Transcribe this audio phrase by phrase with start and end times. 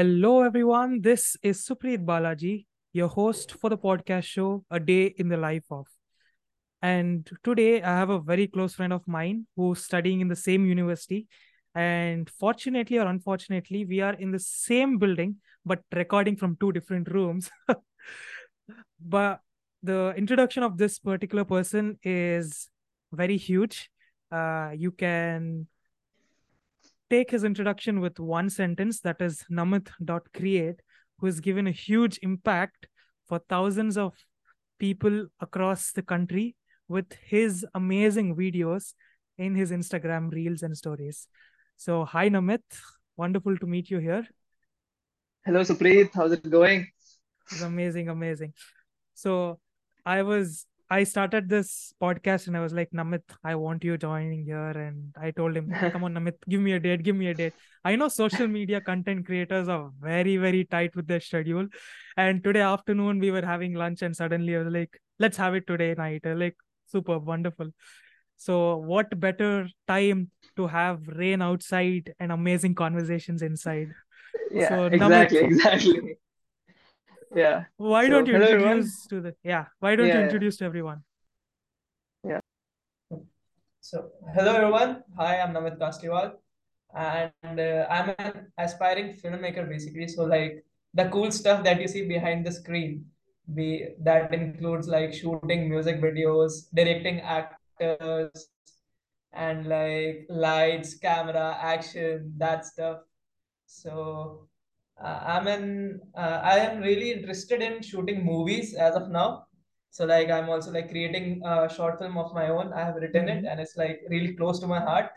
[0.00, 1.02] Hello, everyone.
[1.02, 2.64] This is Supreet Balaji,
[2.94, 5.88] your host for the podcast show A Day in the Life of.
[6.80, 10.64] And today I have a very close friend of mine who's studying in the same
[10.64, 11.26] university.
[11.74, 17.10] And fortunately or unfortunately, we are in the same building, but recording from two different
[17.10, 17.50] rooms.
[19.04, 19.40] but
[19.82, 22.70] the introduction of this particular person is
[23.12, 23.90] very huge.
[24.32, 25.66] Uh, you can
[27.10, 30.80] take his introduction with one sentence that is namit.create
[31.18, 32.88] who has given a huge impact
[33.26, 34.14] for thousands of
[34.78, 36.56] people across the country
[36.88, 38.94] with his amazing videos
[39.38, 41.26] in his instagram reels and stories
[41.76, 42.62] so hi namit
[43.16, 44.26] wonderful to meet you here
[45.46, 46.10] Hello, Supreet.
[46.12, 46.86] How's it going?
[47.50, 48.52] it's amazing amazing
[49.14, 49.58] so
[50.06, 54.44] i was I started this podcast and I was like, Namit, I want you joining
[54.44, 54.70] here.
[54.70, 57.52] And I told him, come on, Namit, give me a date, give me a date.
[57.84, 61.68] I know social media content creators are very, very tight with their schedule.
[62.16, 65.66] And today afternoon, we were having lunch and suddenly I was like, let's have it
[65.68, 66.22] today night.
[66.24, 67.70] Like, super wonderful.
[68.36, 73.90] So, what better time to have rain outside and amazing conversations inside?
[74.52, 76.16] Yeah, So, Namit, exactly, exactly.
[77.34, 77.64] Yeah.
[77.76, 78.78] why don't So, you hello everyone.
[78.78, 81.02] introduce to the, yeah, why don't you Yeah, introduce to everyone?
[82.24, 82.40] yeah.
[83.80, 85.02] So, hello everyone.
[85.16, 86.32] Hi, I'm Namit Kasliwal,
[86.94, 90.08] and uh, I'm an aspiring filmmaker basically.
[90.08, 90.64] So, like
[90.94, 93.06] the cool stuff that you see behind the screen,
[93.54, 98.48] be that includes like shooting music videos, directing actors,
[99.32, 102.98] and like lights, camera, action, that stuff.
[103.66, 104.48] So,
[105.04, 106.00] I'm in.
[106.16, 109.46] Uh, I am really interested in shooting movies as of now.
[109.90, 112.72] So, like, I'm also like creating a short film of my own.
[112.72, 113.50] I have written it, Mhm.
[113.50, 115.10] and it's like really close to my heart.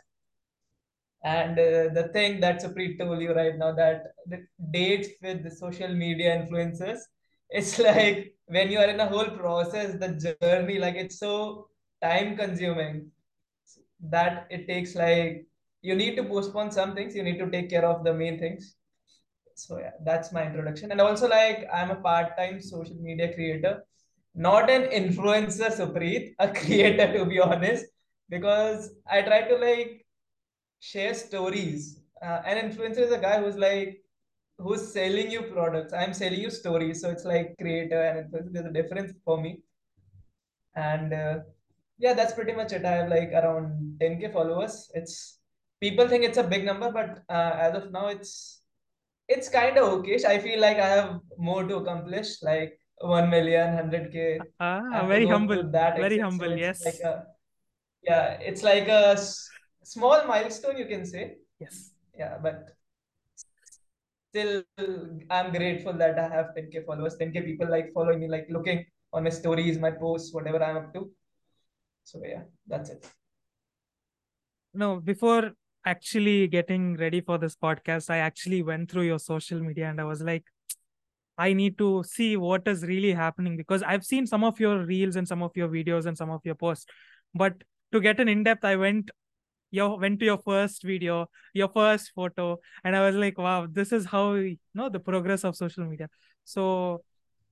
[1.24, 5.52] And uh, the thing that Supreet told you right now that the dates with the
[5.52, 7.00] social media influencers,
[7.50, 11.68] it's like when you are in a whole process, the journey, like it's so
[12.02, 13.12] time consuming
[14.02, 15.46] that it takes like
[15.82, 18.76] you need to postpone some things, you need to take care of the main things
[19.56, 20.92] so yeah that's my introduction.
[20.92, 23.84] And also like i'm a part-time social media creator
[24.36, 27.86] not an influencer supreet a creator to be honest
[28.30, 30.04] because i try to like
[30.80, 32.00] share stories.
[32.22, 34.02] Uh, an influencer is a guy who's like
[34.58, 35.94] who's selling you products.
[35.94, 37.02] I'm selling you stories.
[37.02, 39.62] So it's like creator and influencer there's a difference for me.
[40.76, 41.40] And uh,
[42.00, 42.86] yeah that's pretty much it.
[42.86, 44.92] I have like around 10k followers.
[44.94, 45.40] It's
[45.80, 48.63] people think it's a big number but uh, as of now it's
[49.28, 50.18] it's kind of okay.
[50.28, 54.42] I feel like I have more to accomplish, like 1 million, 100K.
[54.92, 56.34] I Ah, very humble, that very extent.
[56.34, 56.58] So humble.
[56.86, 57.26] like Yes, a,
[58.04, 59.50] yeah, it's like a s-
[59.84, 61.38] small milestone, you can say.
[61.60, 61.92] yes.
[62.18, 62.70] Yeah, but
[64.30, 64.64] still,
[65.30, 69.24] I'm grateful that I have 10K followers, 10K people like following me, like looking on
[69.24, 71.12] my stories, my posts, whatever I'm up to.
[72.04, 73.06] So yeah, that's it.
[74.74, 75.54] No, before
[75.86, 80.04] actually getting ready for this podcast, I actually went through your social media and I
[80.06, 80.44] was like,
[81.38, 85.16] I need to see what is really happening because I've seen some of your reels
[85.16, 86.86] and some of your videos and some of your posts.
[87.34, 89.10] But to get an in-depth, I went
[89.72, 93.92] your went to your first video, your first photo, and I was like, wow, this
[93.92, 96.10] is how you know the progress of social media.
[96.44, 97.04] So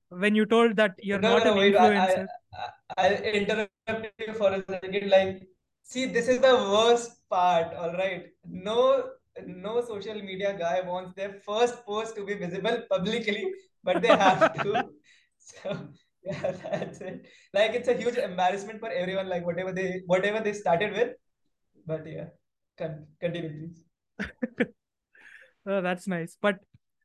[0.08, 1.74] when you told that you're No, not an wait.
[1.76, 5.10] I, I, influencer, I- I'll interrupt you for a second.
[5.10, 5.48] Like,
[5.82, 7.74] see, this is the worst part.
[7.74, 8.26] All right.
[8.46, 8.78] No,
[9.46, 13.44] no social media guy wants their first post to be visible publicly,
[13.82, 14.84] but they have to.
[15.38, 15.76] So,
[16.24, 17.26] yeah, that's it.
[17.54, 19.28] Like, it's a huge embarrassment for everyone.
[19.28, 21.10] Like, whatever they, whatever they started with.
[21.86, 22.30] But yeah,
[22.78, 24.68] con- continue, please.
[25.64, 26.36] Oh, that's nice.
[26.42, 26.56] But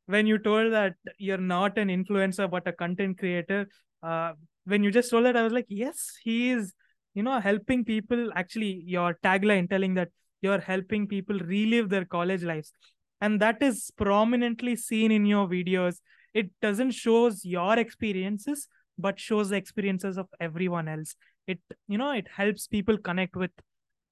[0.06, 3.68] when you told that you're not an influencer but a content creator,
[4.02, 4.32] uh,
[4.64, 6.72] when you just told that, I was like, yes, he is,
[7.18, 8.30] you know, helping people.
[8.40, 10.10] Actually, your tagline telling that
[10.40, 12.72] you're helping people relive their college lives,
[13.20, 15.96] and that is prominently seen in your videos.
[16.32, 18.68] It doesn't shows your experiences,
[19.06, 21.16] but shows the experiences of everyone else.
[21.48, 23.50] It, you know, it helps people connect with,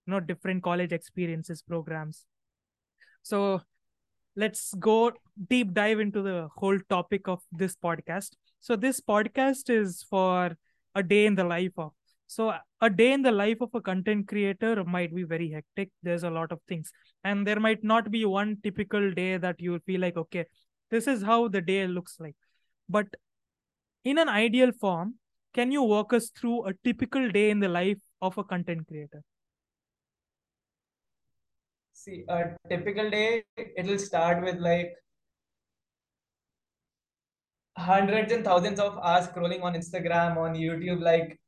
[0.06, 2.24] you know, different college experiences, programs.
[3.22, 3.60] So
[4.34, 5.12] let's go
[5.48, 8.30] deep dive into the whole topic of this podcast.
[8.60, 10.56] So this podcast is for
[10.96, 11.92] a day in the life of.
[12.26, 15.90] So a day in the life of a content creator might be very hectic.
[16.02, 16.90] There's a lot of things,
[17.24, 20.46] and there might not be one typical day that you feel like, okay,
[20.90, 22.34] this is how the day looks like.
[22.88, 23.06] But
[24.04, 25.14] in an ideal form,
[25.54, 29.22] can you walk us through a typical day in the life of a content creator?
[31.92, 34.92] See, a typical day, it'll start with like
[37.76, 41.38] hundreds and thousands of hours scrolling on Instagram, on YouTube, like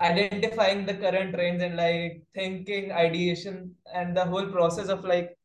[0.00, 5.36] identifying the current trends and like thinking, ideation, and the whole process of like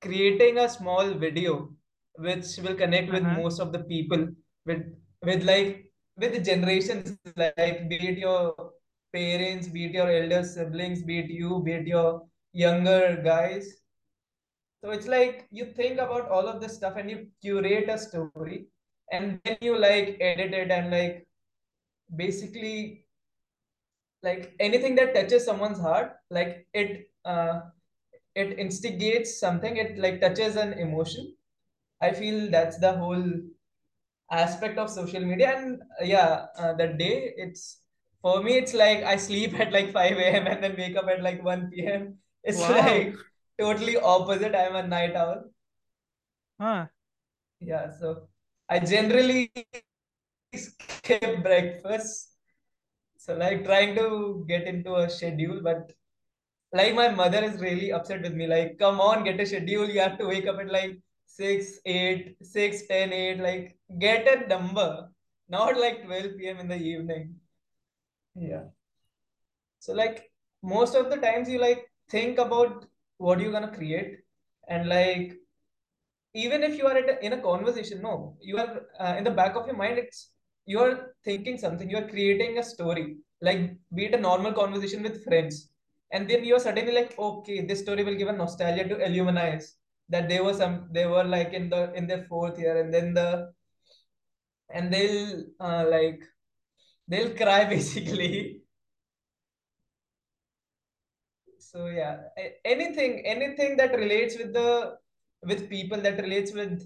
[0.00, 1.70] creating a small video
[2.16, 3.42] which will connect with Uh-huh.
[3.42, 4.26] most of the people
[4.66, 4.82] with
[5.24, 8.54] with like with the generations like be it your
[9.12, 13.68] parents be it your elder siblings be it you be it your younger guys
[14.82, 18.66] so it's like you think about all of this stuff and you curate a story
[19.12, 21.26] and then you like edit it and like
[22.16, 23.05] basically
[24.26, 27.60] like anything that touches someone's heart like it uh
[28.36, 31.34] it instigates something it like touches an emotion.
[32.02, 33.24] I feel that's the whole
[34.30, 35.56] aspect of social media.
[35.56, 37.82] And uh, yeah uh, that day it's
[38.22, 41.22] for me it's like i sleep at like 5 a.m and then wake up at
[41.22, 42.68] like 1 p.m it's Wow.
[42.68, 43.16] like
[43.58, 44.54] totally opposite.
[44.54, 45.44] I'm a night owl.
[46.60, 46.88] Huh.
[47.60, 48.28] yeah so
[48.68, 49.50] i generally
[50.54, 52.35] skip breakfast
[53.26, 55.92] so like trying to get into a schedule but
[56.72, 58.46] like my mother is really upset with me.
[58.46, 59.88] Like come on get a schedule.
[59.88, 64.46] You have to wake up at like 6 8 6 10 8 like get a
[64.46, 65.08] number.
[65.48, 67.34] Not like 12 p.m in the evening.
[68.36, 68.64] Yeah.
[69.80, 70.30] So like
[70.62, 72.86] most of the times you like think about
[73.16, 74.18] what you're gonna create.
[74.68, 75.36] And like
[76.34, 79.30] even if you are at a, in a conversation no you are uh, in the
[79.30, 80.32] back of your mind it's
[80.66, 83.16] you are thinking something you are creating a story.
[83.40, 85.70] Like be it a normal conversation with friends.
[86.12, 89.72] And then you're suddenly like okay this story will give a nostalgia to illuminize.
[90.08, 93.14] That they were some they were like in the in their fourth year and then
[93.14, 93.52] the
[94.70, 96.22] and they'll uh, like
[97.08, 98.62] they'll cry basically.
[101.58, 102.20] So yeah.
[102.64, 104.96] Anything anything that relates with the
[105.42, 106.82] with people that relates with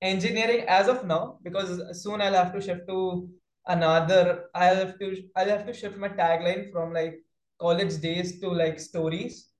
[0.00, 3.28] engineering as of now because soon I'll have to shift to
[3.66, 7.22] another I'll have to I'll have to shift my tagline from like
[7.60, 9.50] college days to like stories.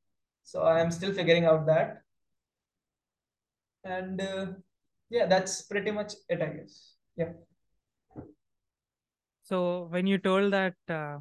[0.44, 2.02] So I am still figuring out that.
[3.84, 4.46] And uh,
[5.10, 6.94] yeah that's pretty much it I guess.
[7.16, 7.32] Yeah.
[9.42, 11.18] So when you told that uh,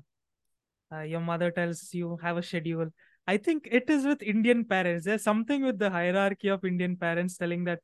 [0.91, 2.89] uh, your mother tells you have a schedule,
[3.25, 5.05] I think it is with Indian parents.
[5.05, 7.79] There's something with the hierarchy of Indian parents telling that,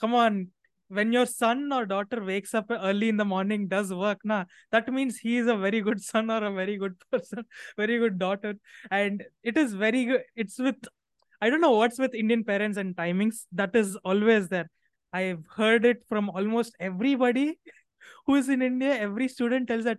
[0.00, 0.48] come on,
[0.88, 4.92] when your son or daughter wakes up early in the morning, does work, na, that
[4.92, 7.44] means he is a very good son or a very good person,
[7.76, 8.54] very good daughter.
[8.90, 10.22] And it is very good.
[10.36, 10.76] It's with,
[11.40, 13.46] I don't know what's with Indian parents and timings.
[13.52, 14.70] That is always there.
[15.12, 17.58] I've heard it from almost everybody
[18.26, 19.98] who is in India, every student tells that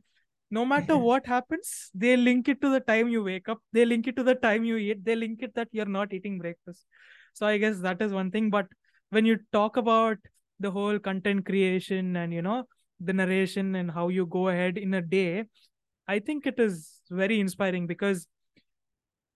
[0.52, 4.08] no matter what happens, they link it to the time you wake up, they link
[4.08, 6.86] it to the time you eat, they link it that you're not eating breakfast.
[7.34, 8.50] So I guess that is one thing.
[8.50, 8.68] But
[9.10, 10.18] when you talk about
[10.60, 12.64] the whole content creation and you know
[13.00, 15.44] the narration and how you go ahead in a day,
[16.08, 18.28] I think it is very inspiring because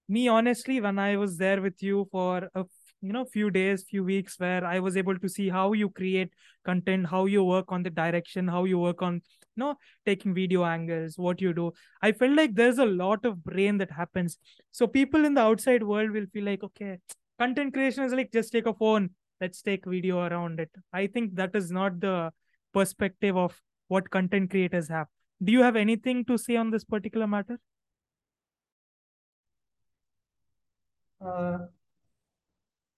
[0.10, 2.64] me honestly when i was there with you for a
[3.02, 6.32] you know few days few weeks where i was able to see how you create
[6.66, 10.64] content how you work on the direction how you work on you know taking video
[10.64, 11.72] angles what you do
[12.02, 14.38] i felt like there's a lot of brain that happens.
[14.72, 16.98] So people in the outside world will feel like okay
[17.38, 20.70] content creation is like just take a phone let's take video around it.
[20.94, 22.32] I think that is not the
[22.74, 25.08] perspective of what content creators have.
[25.44, 27.60] Do you have anything to say on this particular matter?
[31.22, 31.58] Uh,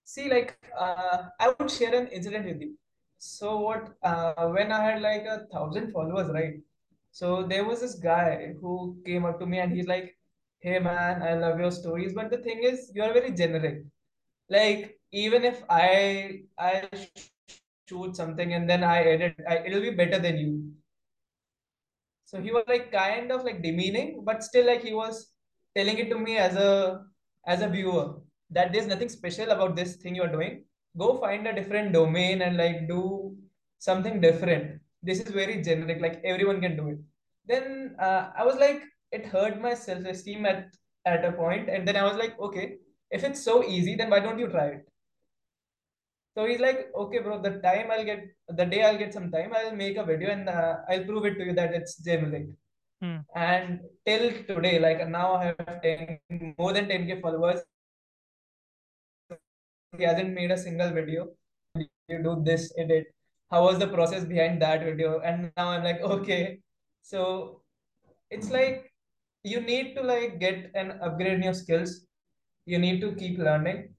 [0.04, 2.76] see like uh, I would share an incident with you.
[3.18, 6.54] So what uh, when I had like a thousand followers right?
[7.12, 10.16] So there was this guy who came up to me and he's like
[10.60, 13.84] hey man I love your stories but the thing is you're very generic.
[14.48, 16.88] Like even if I I
[17.88, 20.72] shoot something and then I edit I, it'll be better than you.
[22.24, 25.28] So he was like kind of like demeaning but still like he was
[25.76, 27.04] telling it to me as a
[27.46, 28.14] as a viewer
[28.50, 30.64] that there's nothing special about this thing you're doing.
[30.96, 33.36] Go find a different domain and like do
[33.78, 34.80] something different.
[35.02, 36.98] This is very generic like everyone can do it.
[37.46, 40.68] Then uh, I was like it hurt my self-esteem at
[41.04, 42.76] at a point and then I was like okay
[43.10, 44.91] if it's so easy then why don't you try it
[46.34, 49.52] So he's like, okay, bro, the time I'll get, the day I'll get some time,
[49.54, 52.46] I'll make a video and uh, I'll prove it to you that it's generic.
[53.02, 53.18] Hmm.
[53.34, 57.60] And till today, like now I have 10, more than 10k followers.
[59.98, 61.28] He hasn't made a single video.
[62.08, 63.08] You do this, edit.
[63.50, 65.20] How was the process behind that video?
[65.20, 66.60] And now I'm like, okay.
[67.02, 67.60] So
[68.30, 68.90] it's like
[69.42, 72.06] you need to like get and upgrade in your skills.
[72.64, 73.91] You need to keep learning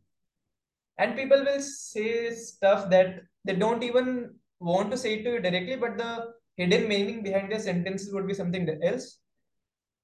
[0.97, 5.75] and people will say stuff that they don't even want to say to you directly
[5.75, 9.19] but the hidden meaning behind the sentences would be something else.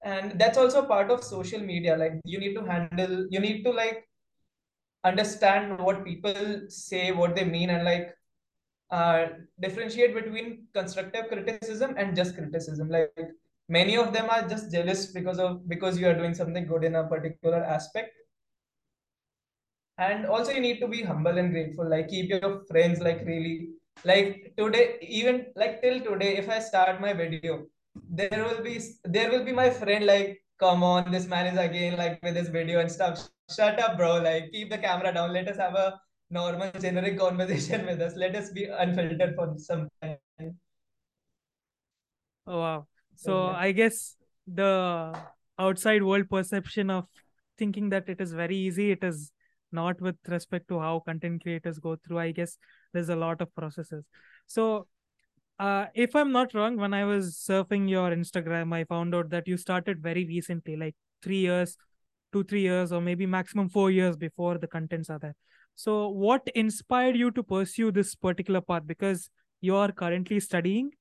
[0.03, 1.95] And that's also part of social media.
[1.97, 4.05] Like you need to handle you need to like
[5.03, 8.13] understand what people say what they mean and like
[8.91, 9.27] uh,
[9.59, 12.89] differentiate between constructive criticism and just criticism.
[12.89, 13.11] Like
[13.67, 16.95] many of them are just jealous because of because you are doing something good in
[16.95, 18.13] a particular aspect
[19.99, 21.89] and also you need to be humble and grateful.
[21.89, 23.69] Like keep your friends like really
[24.05, 27.65] like today even like till today if i start my video
[28.09, 31.97] there will be there will be my friend like come on this man is again
[31.97, 33.29] like with this video and stuff.
[33.55, 34.17] Shut up bro.
[34.21, 35.33] Like keep the camera down.
[35.33, 38.15] Let us have a normal generic conversation with us.
[38.15, 40.17] Let us be unfiltered for some time.
[42.45, 42.87] Oh wow.
[43.15, 43.57] So yeah.
[43.57, 44.15] i guess
[44.47, 45.13] the
[45.57, 47.05] outside world perception of
[47.57, 49.31] thinking that it is very easy it is
[49.71, 52.57] not with respect to how content creators go through i guess
[52.93, 54.05] there's a lot of processes.
[54.47, 54.87] So
[55.59, 59.47] uh, if i'm not wrong when i was surfing your instagram i found out that
[59.47, 61.77] you started very recently like three years
[62.31, 65.35] two three years or maybe maximum four years before the contents are there.
[65.75, 68.83] So what inspired you to pursue this particular path?
[68.85, 69.29] Because
[69.61, 70.91] you are currently studying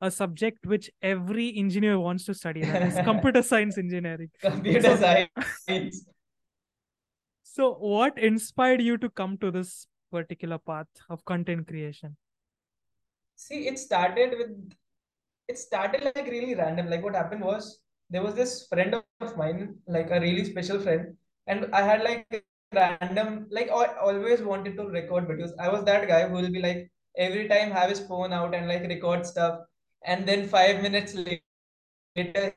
[0.00, 4.30] a subject which every engineer wants to study that is computer science engineering.
[4.40, 6.04] Computer science
[7.56, 12.16] so, what inspired you to come to this particular path of content creation?
[13.36, 14.50] See, it started with
[15.48, 16.90] it started like really random.
[16.90, 21.16] Like what happened was there was this friend of mine, like a really special friend,
[21.46, 22.44] and I had like
[22.74, 25.52] random, like I always wanted to record videos.
[25.58, 28.68] I was that guy who will be like every time have his phone out and
[28.68, 29.60] like record stuff,
[30.04, 32.52] and then five minutes later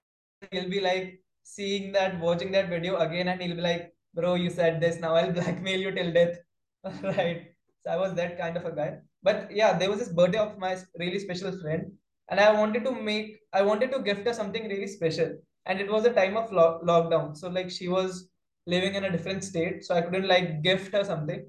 [0.51, 4.49] he'll be like seeing that, watching that video again, and he'll be like, bro, you
[4.49, 6.37] said this, now I'll blackmail you till death.
[7.03, 7.47] right.
[7.81, 8.97] So I was that kind of a guy.
[9.23, 11.91] But yeah, there was this birthday of my really special friend,
[12.29, 15.37] and I wanted to make, I wanted to gift her something really special.
[15.65, 17.35] And it was a time of lo- lockdown.
[17.37, 18.29] So like she was
[18.65, 19.83] living in a different state.
[19.83, 21.45] So I couldn't like gift her something,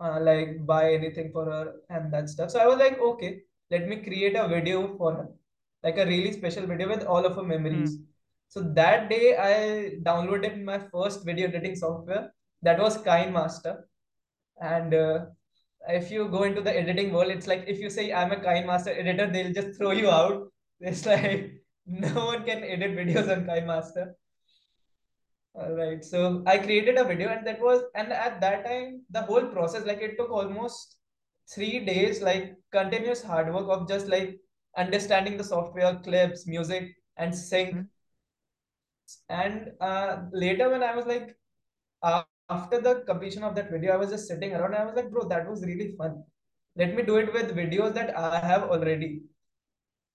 [0.00, 2.50] uh, like buy anything for her and that stuff.
[2.50, 3.40] So I was like, okay,
[3.70, 5.28] let me create a video for her,
[5.82, 7.96] like a really special video with all of her memories.
[7.98, 8.06] Mm
[8.52, 13.78] so that day I downloaded my first video editing software that was KineMaster.
[14.60, 15.24] And uh,
[15.88, 18.94] if you go into the editing world, it's like if you say I'm a KineMaster
[18.94, 20.48] editor, they'll just throw you out.
[20.80, 24.12] It's like no one can edit videos on KineMaster.
[25.54, 26.04] All right.
[26.04, 29.86] So I created a video and that was and at that time the whole process
[29.86, 30.96] like it took almost
[31.54, 34.38] three days like continuous hard work of just like
[34.76, 37.82] understanding the software clips music and sync mm-hmm
[39.28, 41.36] and uh, later when I was like,
[42.02, 44.74] uh, after the completion of that video, I was just sitting around.
[44.74, 46.22] I was like, bro, that was really fun.
[46.76, 49.22] Let me do it with videos that I have already.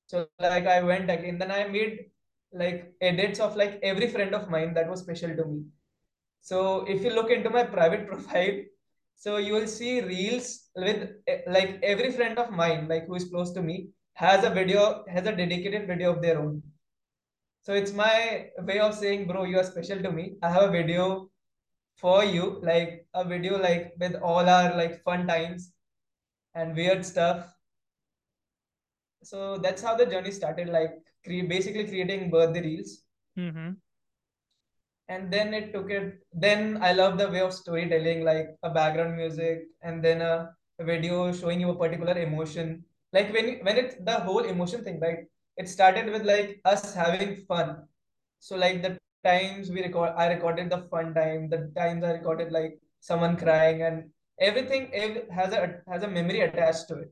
[0.08, 1.38] So like I went again.
[1.38, 2.06] Then I made
[2.52, 5.64] like edits of like every friend of mine that was special to me.
[6.42, 8.62] So if you look into my private profile,
[9.16, 13.26] so you will see reels with eh, like every friend of mine, like who is
[13.26, 16.62] close to me, has a video, has a dedicated video of their own.
[17.68, 20.38] So it's my way of saying, bro, you are special to me.
[20.42, 21.30] I have a video
[21.98, 25.74] for you, like a video like with all our like fun times
[26.56, 27.54] and weird stuff.
[29.22, 30.92] So that's how the journey started, like
[31.26, 33.02] cre- basically creating birthday reels.
[33.38, 33.72] Mm-hmm.
[35.10, 36.20] And then it took it.
[36.32, 41.34] Then I love the way of storytelling, like a background music, and then a, video
[41.34, 42.86] showing you a particular emotion.
[43.12, 45.26] Like when when it's the whole emotion thing, right?
[45.58, 47.84] It started with like us having fun.
[48.40, 51.50] So like the times we record, I recorded the fun time.
[51.50, 54.10] The times I recorded like someone crying and
[54.40, 54.92] everything
[55.32, 57.12] has a has a memory attached to it.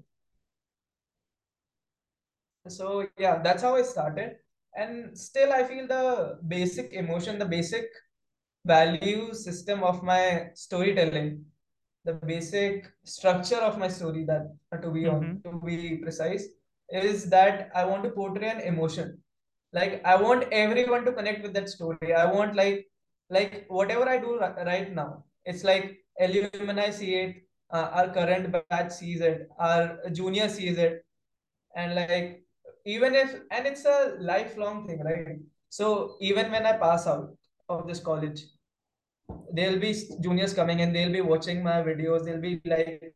[2.67, 4.37] So yeah, that's how I started.
[4.75, 7.85] And still, I feel the basic emotion, the basic
[8.65, 11.45] value system of my storytelling,
[12.03, 15.15] the basic structure of my story that to be mm-hmm.
[15.15, 16.47] on to be precise
[16.91, 19.17] is that I want to portray an emotion.
[19.73, 22.13] Like I want everyone to connect with that story.
[22.13, 22.87] I want like
[23.29, 25.23] like whatever I do right now.
[25.45, 27.35] It's like Illumini see it,
[27.71, 31.03] uh, our current batch sees it, our junior sees it,
[31.75, 32.43] and like
[32.85, 35.39] even if and it's a lifelong thing, right?
[35.69, 37.35] So even when I pass out
[37.67, 38.45] of this college,
[39.51, 42.25] there'll be juniors coming and they'll be watching my videos.
[42.25, 43.13] They'll be like,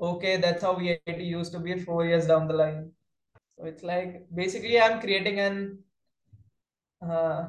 [0.00, 2.92] okay, that's how we used to be four years down the line.
[3.56, 5.78] So it's like basically I'm creating an
[7.06, 7.48] uh,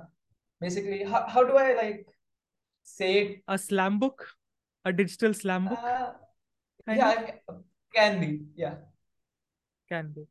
[0.60, 2.08] basically how, how do I like
[2.84, 3.44] say it?
[3.48, 4.28] A slam book,
[4.86, 5.80] a digital slam book.
[5.80, 6.12] Uh,
[6.88, 7.32] yeah,
[7.94, 8.42] can be.
[8.56, 8.76] Yeah,
[9.90, 10.28] can be.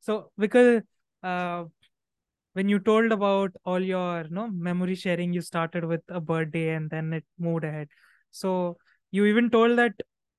[0.00, 0.82] so because
[1.22, 1.64] uh,
[2.52, 6.68] when you told about all your you know memory sharing you started with a birthday
[6.74, 7.88] and then it moved ahead
[8.30, 8.76] so
[9.10, 9.92] you even told that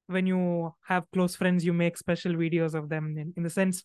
[0.10, 3.84] when you have close friends you make special videos of them in, in the sense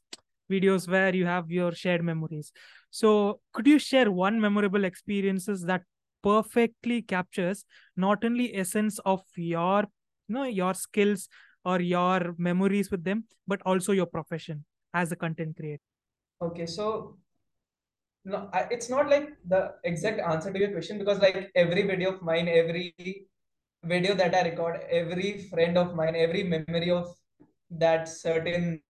[0.51, 2.53] videos where you have your shared memories.
[2.91, 5.83] So could you share one memorable experiences that
[6.23, 7.65] perfectly captures
[7.97, 9.85] not only essence of your
[10.29, 11.29] you know your skills
[11.65, 14.65] or your memories with them but also your profession
[14.95, 15.83] as a content creator?
[16.41, 17.19] Okay, so
[18.25, 22.23] no, it's not like the exact answer to your question because like every video of
[22.23, 22.95] mine, every
[23.85, 27.15] video that I record, every friend of mine, every memory of
[27.71, 28.83] that certain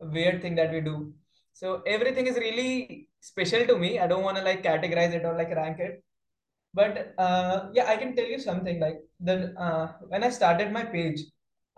[0.00, 1.12] weird thing that we do.
[1.52, 3.98] So everything is really special to me.
[3.98, 6.02] I don't want to like categorize it or like rank it.
[6.74, 10.84] But uh, yeah, I can tell you something like the uh, when I started my
[10.84, 11.20] page,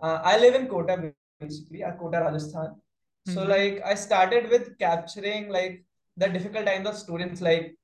[0.03, 2.76] uh, I live in Kota basically, at Kota, Rajasthan.
[3.25, 3.49] So Mhm.
[3.49, 5.85] like I started with capturing like
[6.17, 7.76] the difficult times of students like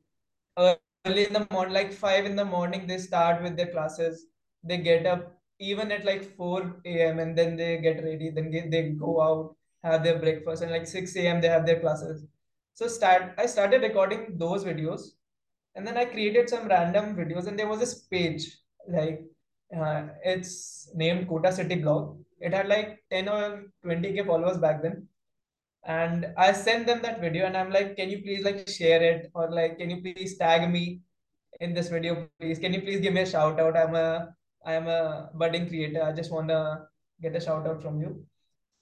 [0.59, 4.27] early in the morning, like five in the morning, they start with their classes.
[4.65, 7.19] They get up even at like 4 a.m.
[7.19, 8.31] and then they get ready.
[8.31, 11.41] Then they, go out, have their breakfast, and like 6 a.m.
[11.41, 12.27] they have their classes.
[12.75, 15.11] So start I started recording those videos,
[15.75, 18.57] and then I created some random videos, and there was this page
[18.89, 19.25] like
[19.77, 22.19] uh, it's named Kota City Blog.
[22.41, 25.07] It had like 10 or 20k followers back then
[25.85, 29.31] and I sent them that video and I'm like, can you please like share it
[29.35, 31.01] or like can you please tag me
[31.61, 32.59] in this video, please?
[32.59, 33.77] Can you please give me a shout out?
[33.77, 34.35] I'm a
[34.67, 36.03] I'm a budding creator.
[36.03, 36.87] I just wanna
[37.21, 38.25] get a shout out from you.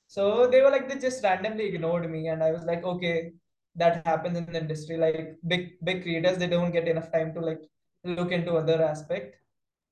[0.09, 3.33] So they were like they just randomly ignored me and I was like, okay,
[3.77, 4.97] that happens in the industry.
[4.97, 7.63] Like big big creators, they don't get enough time to like
[8.05, 9.37] look into other aspect.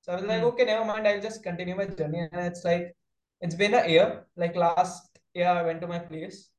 [0.03, 0.49] So I was like, Mm.
[0.53, 2.21] okay, never mind, I'll just continue my journey.
[2.33, 2.97] And it's like
[3.41, 4.27] it's been a year.
[4.37, 6.51] Like last year I went to my place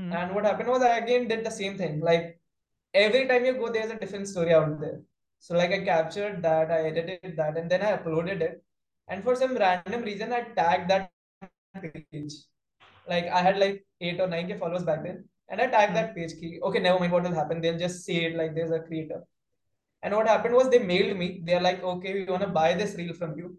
[0.00, 0.12] Mm.
[0.14, 2.00] and what happened was I again did the same thing.
[2.00, 2.40] Like
[2.94, 5.00] every time you go, there's a different story out there.
[5.42, 8.62] So like I captured that, I edited that, and then I uploaded it.
[9.08, 11.10] And for some random reason, I tagged that
[11.82, 12.34] page.
[13.08, 16.14] Like I had like eight or nine k followers back then, and I tagged that
[16.14, 16.34] page.
[16.40, 16.60] Key.
[16.62, 17.10] Okay, never mind.
[17.10, 17.60] What will happen?
[17.60, 19.20] They'll just say it like there's a creator.
[20.04, 21.42] And what happened was they mailed me.
[21.44, 23.58] They're like, okay, we want to buy this reel from you.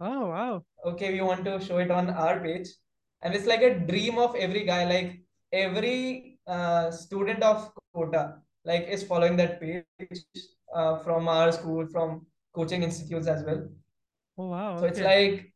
[0.00, 0.64] Oh wow.
[0.84, 2.68] okay, we want to show it on our page.
[3.22, 5.22] And it's like a dream of every guy, like
[5.52, 9.84] every uh, student of Kota, like is following that page
[10.74, 13.68] uh, from our school, from coaching institutes as well.
[14.38, 14.78] Oh wow.
[14.78, 15.52] So it's like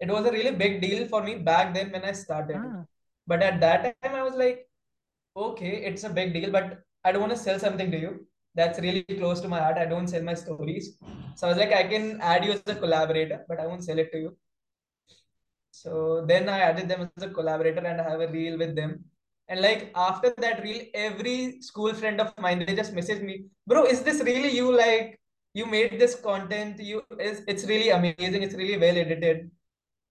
[0.00, 2.56] it was a really big deal for me back then when I started.
[2.58, 2.84] Ah.
[3.26, 4.68] But at that time, I was like,
[5.36, 8.26] okay, it's a big deal, but I don't want to sell something to you.
[8.54, 9.78] That's really close to my heart.
[9.78, 10.96] I don't sell my stories.
[11.36, 13.98] So I was like, I can add you as a collaborator, but I won't sell
[13.98, 14.36] it to you.
[15.70, 19.04] So then I added them as a collaborator and I have a reel with them.
[19.48, 23.84] And like after that reel, every school friend of mine, they just message me, bro,
[23.84, 24.70] is this really you?
[24.76, 25.18] Like
[25.54, 29.50] you made this content, you is it's really amazing, it's really well edited.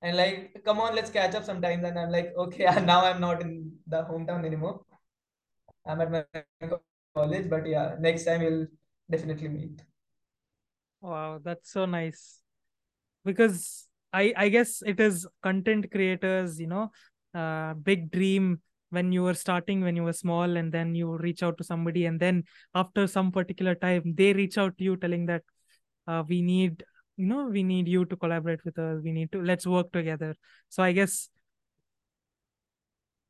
[0.01, 1.85] And like, come on, let's catch up sometime.
[1.85, 4.81] And I'm like, okay, now I'm not in the hometown anymore.
[5.85, 6.25] I'm at my
[7.15, 8.67] college, but yeah, next time we'll
[9.09, 9.81] definitely meet.
[11.01, 12.41] Wow, that's so nice.
[13.23, 16.91] Because I I guess it is content creators, you know,
[17.33, 21.43] uh big dream when you were starting when you were small and then you reach
[21.43, 25.25] out to somebody and then after some particular time they reach out to you telling
[25.25, 25.43] that
[26.07, 26.83] uh, we need
[27.17, 29.01] you know we need you to collaborate with us.
[29.03, 30.35] We need to let's work together.
[30.69, 31.29] So i guess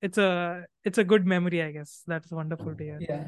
[0.01, 2.03] it's a it's a good memory i guess.
[2.05, 2.99] That's wonderful to hear.
[3.01, 3.23] Yeah.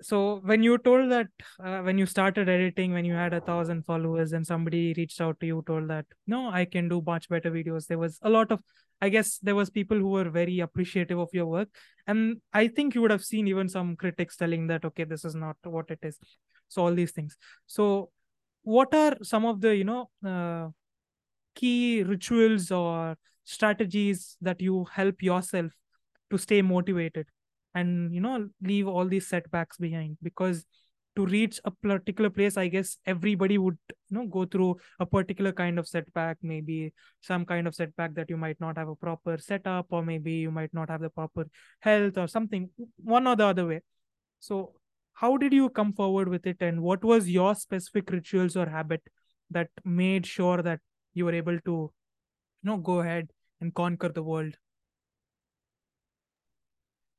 [0.00, 1.26] so when you told that
[1.62, 5.38] uh, when you started editing when you had a thousand followers and somebody reached out
[5.40, 8.52] to you told that no i can do much better videos there was a lot
[8.52, 8.62] of
[9.00, 11.68] i guess there was people who were very appreciative of your work.
[12.06, 15.34] And i think you would have seen even some critics telling that okay this is
[15.34, 16.18] not what it is.
[16.68, 17.36] So all these things.
[17.66, 18.10] So
[18.62, 20.68] what are some of the you know uh,
[21.54, 25.72] key rituals or strategies that you help yourself
[26.30, 27.26] to stay motivated
[27.74, 30.18] and you know leave all these setbacks behind?
[30.22, 30.66] Because
[31.18, 35.52] to reach a particular place i guess everybody would you know go through a particular
[35.60, 39.36] kind of setback maybe some kind of setback that you might not have a proper
[39.38, 41.46] setup or maybe you might not have the proper
[41.80, 42.70] health or something
[43.02, 43.80] one or the other way.
[44.40, 44.74] So
[45.14, 49.02] how did you come forward with it and what was your specific rituals or habit
[49.50, 50.80] that made sure that
[51.14, 51.74] you were able to
[52.62, 54.54] you know go ahead and conquer the world?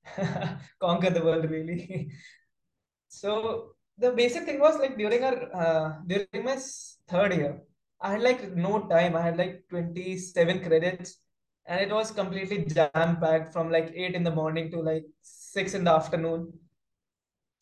[0.80, 2.12] Conquer the world really.
[3.12, 6.56] So the basic thing was like during our uh, during my
[7.12, 7.54] third year
[8.02, 9.16] i had like no time.
[9.16, 11.18] I had like 27 credits
[11.66, 15.74] and it was completely jam packed from like 8 in the morning to like 6
[15.74, 16.52] in the afternoon.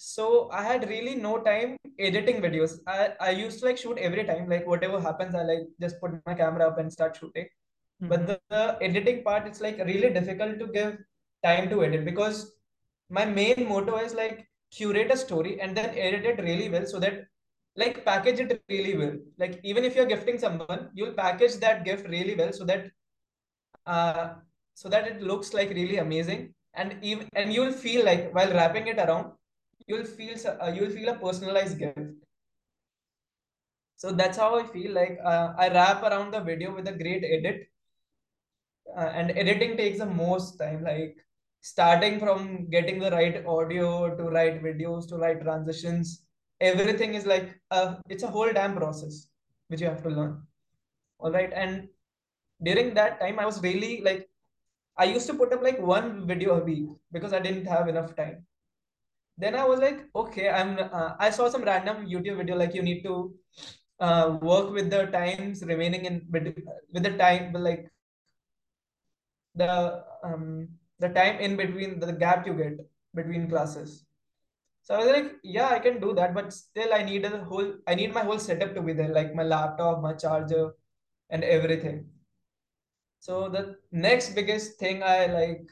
[0.06, 2.74] So i had really no time editing videos.
[2.88, 4.50] I i used to like shoot every time.
[4.50, 7.48] Like whatever happens i like just put my camera up and start shooting.
[8.02, 8.28] But Mhm.
[8.28, 10.98] the, the editing part it's like really difficult to give
[11.44, 12.40] time to edit because
[13.20, 17.00] my main motto is like curate a story and then edit it really well so
[17.00, 17.26] that
[17.76, 19.14] like package it really well.
[19.38, 22.90] Like even if you're gifting someone you'll package that gift really well so that
[23.86, 24.36] uh
[24.74, 26.54] so that it looks like really amazing.
[26.74, 29.34] And even and you'll feel like while wrapping it around
[29.88, 32.00] you'll feel uh, you'll feel a personalized gift.
[33.96, 37.24] So that's how i feel like uh, i wrap around the video with a great
[37.24, 37.68] edit
[38.96, 41.18] uh, and editing takes the most time like
[41.62, 46.24] starting from getting the right audio to right videos to right transitions
[46.60, 49.28] everything is like uh, it's a whole damn process
[49.68, 50.42] which you have to learn.
[51.20, 51.88] All right and
[52.64, 54.30] during that time i was really like
[54.98, 58.16] i used to put up like one video a week because i didn't have enough
[58.16, 58.46] time.
[59.38, 62.82] Then i was like okay i'm uh, i saw some random youtube video like you
[62.82, 63.36] need to
[64.00, 66.56] uh, work with the times remaining in with,
[66.92, 67.92] with the time like
[69.56, 70.68] the um
[71.00, 72.78] the time in between the gap you get
[73.14, 74.06] between classes.
[74.84, 77.74] So i was like yeah i can do that but still i need a whole
[77.88, 80.72] i need my whole setup to be there like my laptop my charger
[81.30, 82.06] and everything.
[83.20, 85.70] So the next biggest thing i like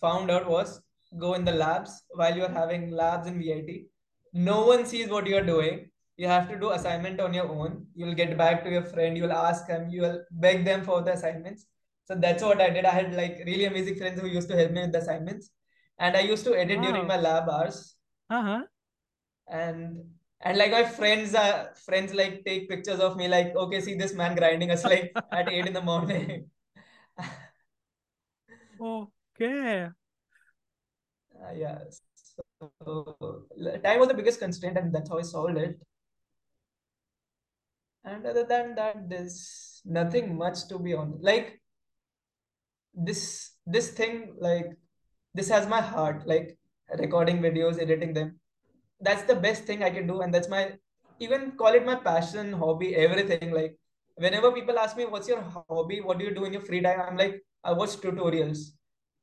[0.00, 0.80] found out was
[1.18, 3.90] go in the labs while you're having labs in vit
[4.32, 5.90] no one sees what you're doing.
[6.16, 7.86] You have to do assignment on your own.
[7.94, 9.16] You'll get back to your friend.
[9.16, 9.88] You'll ask them.
[9.90, 11.66] You'll beg them for the assignments
[12.10, 14.72] so that's what i did i had like really amazing friends who used to help
[14.72, 15.50] me with the assignments
[15.98, 17.96] and i used to edit during my lab hours
[18.30, 18.62] Uh-huh.
[19.48, 20.04] and
[20.40, 24.14] and like my friends uh friends like take pictures of me like okay see this
[24.14, 26.50] man grinding us like at 8 in the morning
[28.80, 29.90] Okay.
[31.34, 31.78] Uh, yeah.
[31.90, 33.46] So
[33.84, 35.80] time was the biggest constraint, and that's how I solved it.
[38.04, 41.18] And other than that, there's nothing much to be on.
[41.20, 41.59] Like
[42.94, 44.66] this, this thing, like
[45.34, 46.26] this has my heart.
[46.26, 46.58] Like
[46.98, 48.40] recording videos, editing them.
[49.00, 50.72] That's the best thing I can do, and that's my
[51.18, 53.52] even call it my passion, hobby, everything.
[53.52, 53.76] Like
[54.16, 56.00] whenever people ask me, "What's your hobby?
[56.00, 58.70] What do you do in your free time?" I'm like, I watch tutorials.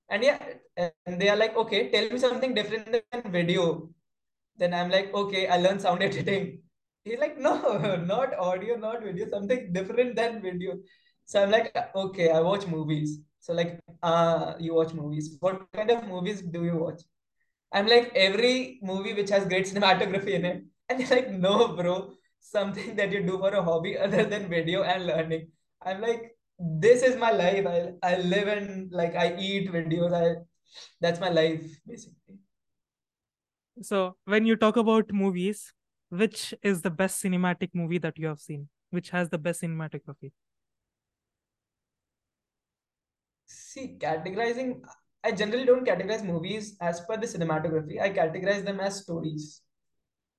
[0.10, 0.40] And yeah,
[0.78, 3.90] and they are like, okay, tell me something different than video.
[4.56, 6.62] Then I'm like, okay, I learned sound editing.
[7.04, 10.76] He's like, no, not audio, not video, something different than video.
[11.26, 13.20] So I'm like, okay, I watch movies.
[13.40, 15.38] So like, uh, you watch movies.
[15.40, 17.02] What kind of movies do you watch?
[17.72, 20.64] I'm like, every movie which has great cinematography in it.
[20.90, 24.84] And they're like, no, bro, something that you do for a hobby other than video
[24.84, 25.50] and learning.
[25.82, 27.68] I'm like, this is my life.
[27.68, 30.14] I, I live and like I eat videos.
[30.14, 30.42] I
[31.02, 32.40] that's my life basically.
[33.82, 35.74] So when you talk about movies,
[36.10, 38.70] which is the best cinematic movie that you have seen?
[38.90, 40.32] Which has the best cinematography?
[43.68, 44.82] See, categorizing,
[45.26, 48.02] I generally don't categorize movies as per the cinematography.
[48.02, 49.62] I categorize them as stories.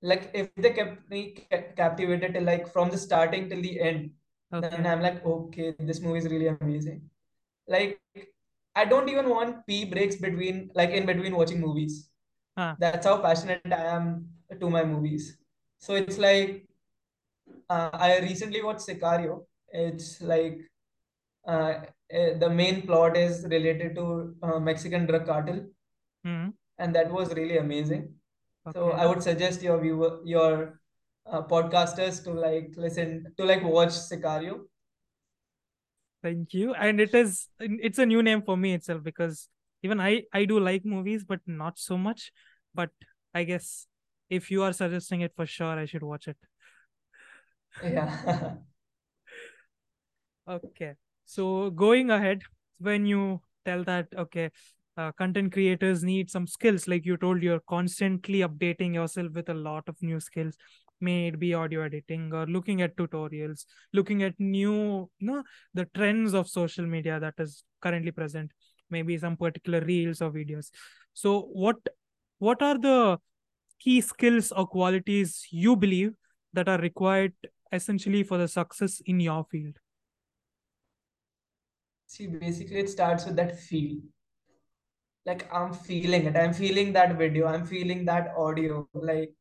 [0.00, 4.12] Like if they kept me captivated till like from the starting till the end,
[4.50, 7.02] then I'm like, okay, this movie is really amazing.
[7.66, 8.00] Like
[8.74, 12.08] I don't even want pee breaks between like in between watching movies.
[12.56, 12.76] Huh.
[12.78, 14.26] That's how passionate I am
[14.58, 15.36] to my movies.
[15.76, 16.66] So it's like
[17.68, 19.44] uh, I recently watched Sicario.
[19.70, 20.60] It's like
[21.46, 25.66] uh, eh, the main plot is related to uh, Mexican drug cartel,
[26.24, 26.48] Hmm.
[26.78, 28.14] and that was really amazing.
[28.74, 30.80] So I would suggest your viewer, your
[31.26, 34.60] uh, podcasters to like listen to like watch Sicario.
[36.22, 36.74] Thank you.
[36.74, 39.48] And it is it's a new name for me itself because
[39.82, 42.32] even I I do like movies, but not so much.
[42.74, 42.90] But
[43.34, 43.86] I guess
[44.28, 46.36] if you are suggesting it for sure, I should watch it.
[47.82, 48.54] Yeah.
[50.48, 50.96] Okay.
[51.28, 52.40] So going ahead,
[52.78, 54.50] when you tell that, okay,
[54.96, 59.54] uh, content creators need some skills, like you told, you're constantly updating yourself with a
[59.54, 60.56] lot of new skills.
[61.02, 65.42] May it be audio editing or looking at tutorials, looking at new, you know,
[65.74, 68.50] the trends of social media that is currently present,
[68.90, 70.70] maybe some particular reels or videos.
[71.12, 71.76] So what
[72.38, 73.18] what are the
[73.78, 76.14] key skills or qualities you believe
[76.54, 77.34] that are required
[77.70, 79.76] essentially for the success in your field?
[82.08, 84.00] See, basically it starts with that feel.
[85.26, 86.36] Like I'm feeling it.
[86.36, 87.46] I'm feeling that video.
[87.46, 88.88] I'm feeling that audio.
[88.94, 89.32] Like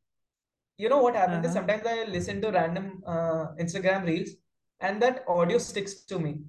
[0.78, 1.54] you know what happens Uh-huh.
[1.56, 4.32] sometimes I listen to random uh, Instagram reels
[4.82, 6.42] and that audio sticks to me.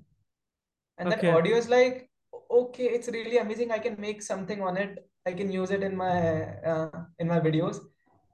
[0.98, 1.31] and Okay.
[1.31, 2.11] audio is like
[2.50, 5.96] okay it's really amazing i can make something on it i can use it in
[5.96, 6.16] my
[6.72, 7.78] uh, in my videos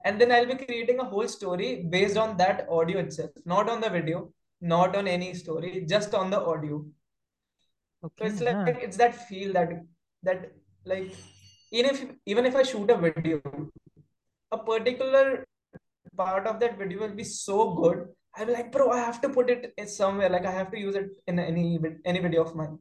[0.05, 3.81] and then i'll be creating a whole story based on that audio itself not on
[3.87, 4.21] the video
[4.75, 6.85] not on any story just on the audio
[8.17, 8.27] so Okay.
[8.27, 8.65] it's Yeah.
[8.67, 9.71] like it's that feel that
[10.23, 10.53] that
[10.85, 11.13] like
[11.73, 13.41] even if even if i shoot a video
[14.53, 15.45] a particular
[16.17, 19.29] part of that video will be so good i'll be like bro i have to
[19.29, 21.67] put it somewhere like i have to use it in any
[22.05, 22.79] any video of mine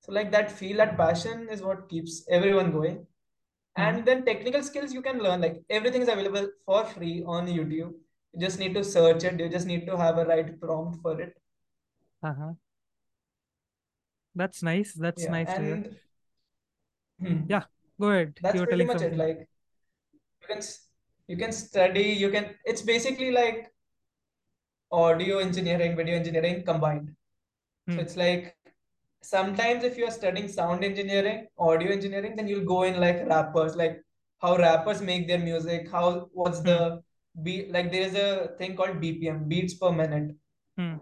[0.00, 2.98] so like that feel that passion is what keeps everyone going
[3.76, 3.88] Hmm.
[3.88, 7.94] and then technical skills you can learn like everything is available for free on youtube
[8.32, 11.20] you just need to search it you just need to have a right prompt for
[11.20, 11.34] it
[12.22, 12.54] Uh-huh.
[14.34, 14.92] That's nice.
[14.94, 15.96] That's yeah nice to and
[17.20, 17.42] Hmm.
[17.48, 17.64] Yeah.
[18.00, 18.34] Go ahead.
[18.42, 19.48] that's You were pretty much it like
[20.42, 20.60] you can
[21.28, 23.72] you can study you can it's basically like
[24.90, 27.08] audio engineering video engineering combined
[27.90, 28.00] so Hmm.
[28.00, 28.56] it's like
[29.22, 33.76] sometimes if you are studying sound engineering audio engineering then you'll go in like rappers
[33.76, 34.02] like
[34.40, 36.68] how rappers make their music how what's Hmm.
[36.70, 36.78] the
[37.42, 40.34] beat like there is a thing called bpm beats per minute
[40.76, 40.96] Hmm.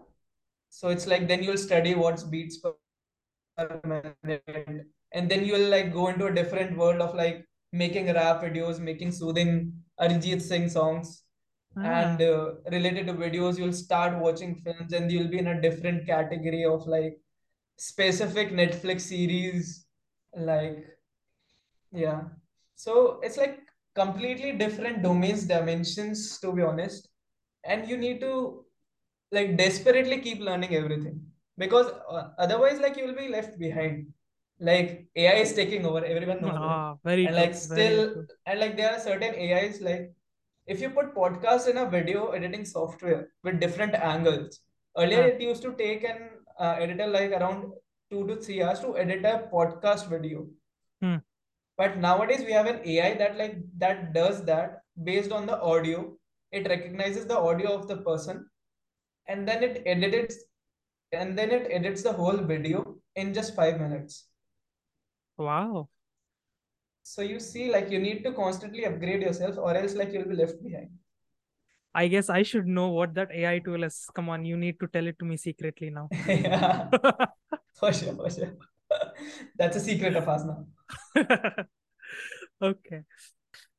[0.70, 2.72] so it's like then you'll study what's beats per
[3.58, 9.12] and then you'll like go into a different world of like making rap videos making
[9.12, 11.22] soothing Arijit Singh songs.
[11.74, 11.80] Ah.
[11.80, 16.06] and uh, related to videos you'll start watching films and you'll be in a different
[16.06, 17.18] category of like
[17.78, 19.86] specific Netflix series
[20.36, 20.84] like
[21.92, 22.22] yeah.
[22.74, 23.60] So it's like
[23.94, 27.08] completely different domains dimensions to be honest.
[27.64, 28.64] And you need to
[29.30, 31.20] like desperately keep learning everything
[31.58, 34.06] because uh, otherwise like you will be left behind
[34.60, 38.26] like AI is taking over everyone knows Ah, very and like still true.
[38.46, 40.12] and like there are certain AIs like
[40.66, 44.60] if you put podcast in a video editing software with different angles
[44.96, 45.30] earlier Ah.
[45.34, 46.18] it used to take an
[46.60, 47.72] uh, editor like around
[48.10, 50.46] two to three hours to edit a podcast video
[51.02, 51.16] Hmm.
[51.76, 56.02] but nowadays we have an AI that like that does that based on the audio
[56.52, 58.46] it recognizes the audio of the person
[59.26, 60.36] and then it edits
[61.12, 64.26] and then it edits the whole video in just five minutes
[65.38, 65.88] Wow.
[67.02, 70.36] so you see like you need to constantly upgrade yourself or else like you'll be
[70.36, 70.90] left behind
[71.94, 74.08] I guess I should know what that AI tool is.
[74.14, 76.08] Come on, you need to tell it to me secretly now.
[76.26, 76.88] yeah
[77.74, 78.52] for sure for sure
[79.58, 80.64] that's a secret of us now
[82.62, 83.02] Okay.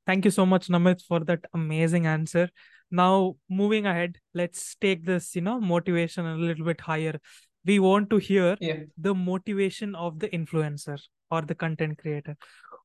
[0.05, 2.49] Thank you so much, Namit, for that amazing answer.
[2.93, 7.19] Now, moving ahead, let's take this, you know, motivation a little bit higher.
[7.65, 10.99] We want to hear yeah the motivation of the influencer
[11.31, 12.35] or the content creator.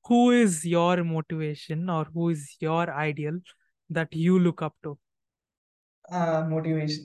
[0.06, 3.38] Who is your motivation or who is your ideal
[3.90, 4.98] that you look up to?
[6.10, 7.04] uh, motivation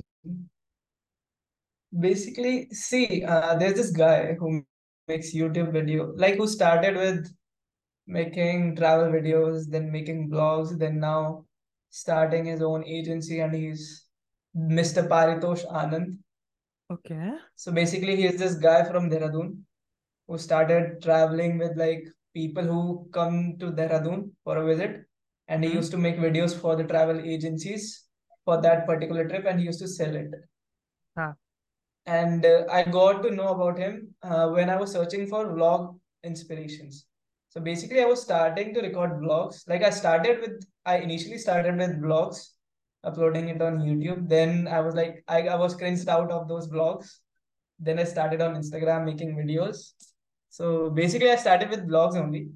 [1.99, 4.63] basically see uh, there's this guy who
[5.07, 7.31] makes youtube video like who started with
[8.07, 11.45] making travel videos then making blogs then now
[12.01, 13.83] starting his own agency and he's
[14.79, 16.17] mr paritosh anand
[16.91, 17.31] Okay.
[17.55, 19.49] so basically he is this guy from dehradun
[20.27, 22.03] who started traveling with like
[22.39, 22.83] people who
[23.17, 24.93] come to dehradun for a visit
[25.47, 25.77] and he Hmm.
[25.79, 27.87] used to make videos for the travel agencies
[28.45, 30.31] for that particular trip and he used to sell it
[31.15, 31.33] Ah.
[32.05, 35.97] and uh, I got to know about him uh, when I was searching for vlog
[36.23, 37.05] inspirations.
[37.49, 39.67] So basically, I was starting to record vlogs.
[39.67, 42.49] Like I started with, I initially started with blogs,
[43.03, 44.27] uploading it on YouTube.
[44.29, 47.19] Then I was like, I, I was cringed out of those blogs.
[47.79, 49.93] Then I started on Instagram making videos.
[50.49, 52.49] So basically, I started with blogs only.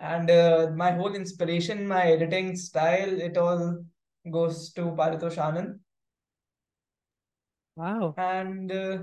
[0.00, 3.82] And uh, my whole inspiration, my editing style, it all
[4.30, 5.78] goes to Paritosh Anand.
[7.76, 8.14] Wow.
[8.18, 8.98] and uh,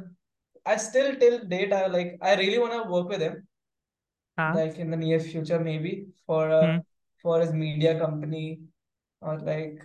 [0.65, 3.47] I still till date I like I really want to work with him
[4.37, 4.51] Huh?
[4.53, 6.79] like in the near future maybe for a Hmm.
[7.25, 8.59] For his media company
[9.19, 9.83] or like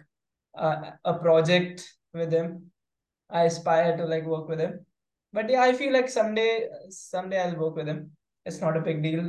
[0.54, 2.70] uh, a project with him.
[3.30, 4.84] I aspire to like work with him,
[5.32, 8.10] but yeah, I feel like someday someday I'll work with him.
[8.44, 9.28] It's not a big deal.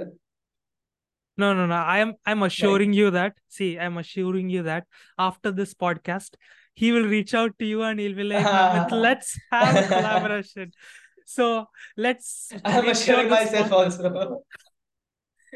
[1.38, 1.76] No, no, no.
[1.76, 3.38] I am I'm assuring you that.
[3.48, 6.36] See, I'm assuring you that after this podcast,
[6.74, 10.74] he will reach out to you and he'll be like, let's have a collaboration.
[11.26, 14.44] So let's I'm assuring myself also.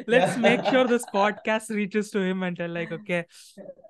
[0.08, 3.25] Let's make sure this podcast reaches to him and tell like, okay,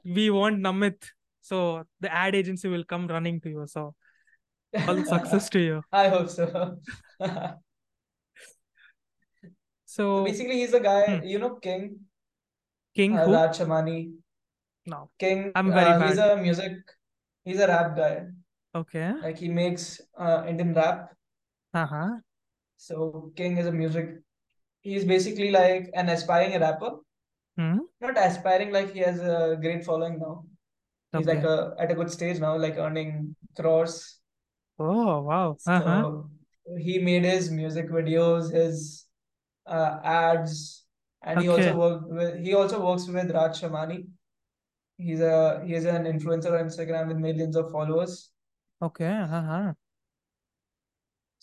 [0.03, 1.03] we want Namit.
[1.41, 3.65] So the ad agency will come running to you.
[3.67, 3.93] So
[4.87, 5.81] all success to you.
[5.91, 6.77] I hope so.
[9.85, 11.25] So basically, he's a guy, Hmm.
[11.25, 12.01] you know, King,
[12.95, 13.33] King uh, who?
[13.33, 14.13] Raj Shamani.
[14.85, 15.09] No.
[15.17, 16.73] King, I'm very uh, he's a music,
[17.45, 18.25] he's a rap guy.
[18.75, 19.13] Okay.
[19.23, 21.15] Like he makes uh, Indian rap.
[21.73, 22.19] Uh-huh.
[22.77, 24.19] So King is a music.
[24.85, 26.91] He's basically like an aspiring rapper.
[27.57, 27.79] Hmm?
[27.99, 30.45] Not aspiring, like he has a great following now.
[31.11, 34.19] He's like a at a good stage now, like earning crores.
[34.77, 35.57] Oh, wow.
[35.65, 36.01] Uh-huh.
[36.01, 36.29] So
[36.77, 39.05] he made his music videos, his
[39.65, 40.85] uh, ads,
[41.23, 44.05] and he also worked with he also works with Raj Shamani.
[44.97, 48.29] He's a he is an influencer on Instagram with millions of followers.
[48.83, 49.17] Okay.
[49.17, 49.73] Uh-huh.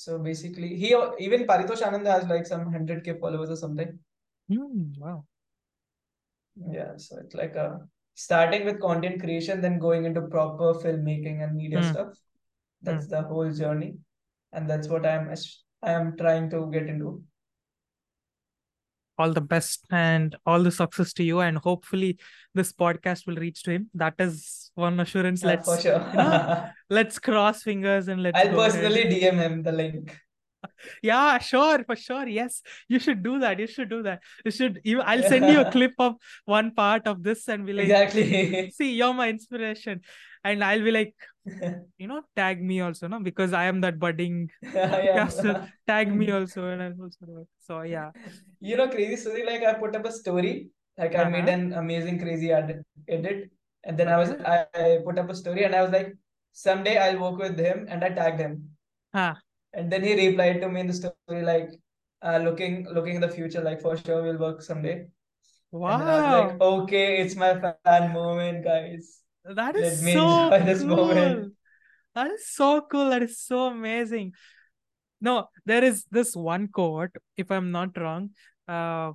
[0.04, 0.88] So basically, he
[1.26, 3.98] even Paritosh Anand has like some 100k followers or something.
[4.48, 5.24] Hmm, wow.
[6.70, 7.80] Yeah, so it's like a
[8.14, 11.92] starting with content creation, then going into proper filmmaking and media Hmm.
[11.92, 12.08] stuff.
[12.82, 13.94] That's the whole journey,
[14.52, 15.32] and that's what I'm
[15.82, 17.22] I am trying to get into.
[19.18, 21.40] All the best and all the success to you.
[21.40, 22.18] And hopefully
[22.54, 23.90] this podcast will reach to him.
[23.94, 25.42] That is one assurance.
[25.42, 25.98] Yeah, Let's sure.
[26.10, 28.72] you know, let's cross fingers and let's I'll go ahead.
[28.72, 30.18] personally DM him the link.
[31.02, 32.26] Yeah, sure, for sure.
[32.28, 33.58] Yes, you should do that.
[33.58, 34.20] You should do that.
[34.44, 34.80] You should.
[34.84, 38.70] You, I'll send you a clip of one part of this and be like, Exactly.
[38.76, 40.00] see, you're my inspiration.
[40.44, 41.14] And I'll be like,
[41.98, 43.20] you know, tag me also, no?
[43.20, 45.26] Because I am that budding yeah.
[45.26, 45.68] podcaster.
[45.86, 47.46] Tag me also, and I'll also.
[47.60, 48.10] So yeah.
[48.60, 49.44] You know, crazy story.
[49.46, 50.70] Like I put up a story.
[50.98, 51.52] Like I made Uh-huh.
[51.58, 53.50] an amazing crazy ad edit,
[53.84, 56.12] and then I was I, I put up a story, and I was like,
[56.52, 58.70] someday I'll work with him, and I tagged him.
[59.14, 59.36] Ah,
[59.72, 61.70] And then he replied to me in the story like,
[62.22, 65.06] uh, looking looking in the future, like for sure we'll work someday.
[65.72, 66.82] Was like, wow.
[66.82, 69.20] okay, it's my fan moment, guys.
[69.44, 71.40] That Let me so enjoy this moment.
[71.40, 71.50] cool.
[72.14, 73.08] That is so cool.
[73.10, 74.34] That is so amazing.
[75.20, 78.30] No, there is this one quote, if I'm not wrong.
[78.68, 79.12] Uh,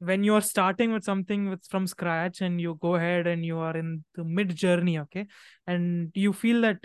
[0.00, 3.76] when you're starting with something with from scratch and you go ahead and you are
[3.76, 5.26] in the mid journey, okay,
[5.66, 6.84] and you feel that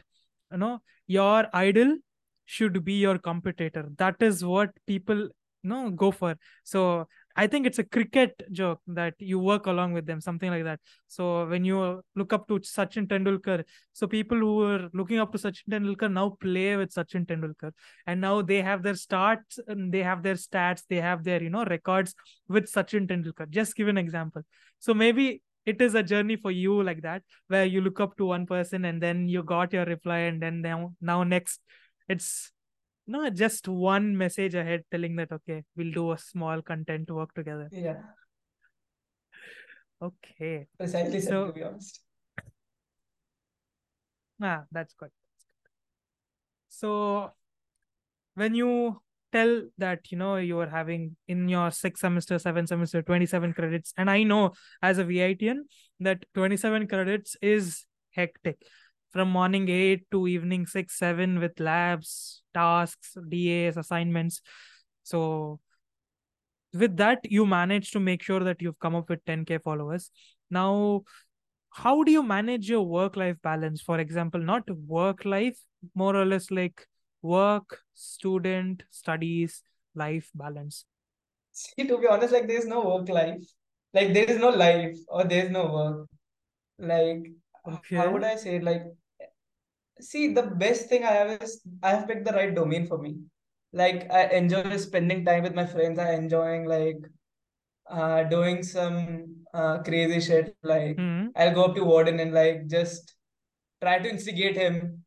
[0.54, 1.98] you know your idol
[2.46, 3.89] should be your competitor.
[3.98, 6.36] That is what people you know go for.
[6.63, 10.66] So I think it's a cricket joke that you work along with them, something like
[10.66, 10.80] that.
[11.08, 15.39] So when you look up to Sachin Tendulkar, so people who were looking up to
[15.39, 17.72] Sachin Tendulkar now play with Sachin Tendulkar,
[18.06, 21.50] and now they have their starts, and they have their stats, they have their you
[21.50, 22.13] know records
[22.48, 23.50] with Sachin Tendulkar.
[23.50, 24.44] Just give an example.
[24.80, 28.26] So maybe it is a journey for you like that, where you look up to
[28.26, 31.62] one person and then you got your reply, and then now now next
[32.10, 32.52] it's
[33.08, 37.69] no just one message ahead telling that okay we'll do a small content work together.
[37.71, 38.02] Yeah,
[40.02, 40.67] okay.
[40.78, 42.02] Precisely said So- to be honest.
[44.41, 45.12] ah that's good.
[46.69, 47.32] So
[48.36, 49.02] when you
[49.34, 53.93] tell that you know you are having in your six semester seven semester 27 credits.
[53.98, 55.65] And i know as a vitian
[56.00, 58.62] that 27 credits is hectic.
[59.12, 64.41] From morning 8 to evening 6 7 with labs tasks das assignments.
[65.04, 65.60] So
[66.74, 70.10] with that you manage to make sure that you've come up with 10k followers.
[70.50, 71.04] Now
[71.69, 73.82] how do you manage your work life balance?
[73.82, 75.60] For example not work life
[75.96, 76.88] more or less like
[77.24, 79.64] work student studies
[79.96, 80.86] life balance
[81.54, 83.46] See, to be honest, like there's no work life.
[83.94, 86.10] Like there is no life or there's no work.
[86.80, 87.32] Like
[87.68, 87.96] okay.
[87.96, 88.64] how would I say it?
[88.64, 88.84] Like
[90.02, 93.18] see, the best thing I have is I have picked the right domain for me.
[93.72, 96.00] Like I enjoy spending time with my friends.
[96.00, 96.98] I enjoying like
[97.88, 100.56] uh doing some uh crazy shit.
[100.64, 101.28] Like hmm.
[101.36, 103.14] I'll go up to Warden and like just
[103.80, 105.03] try to instigate him.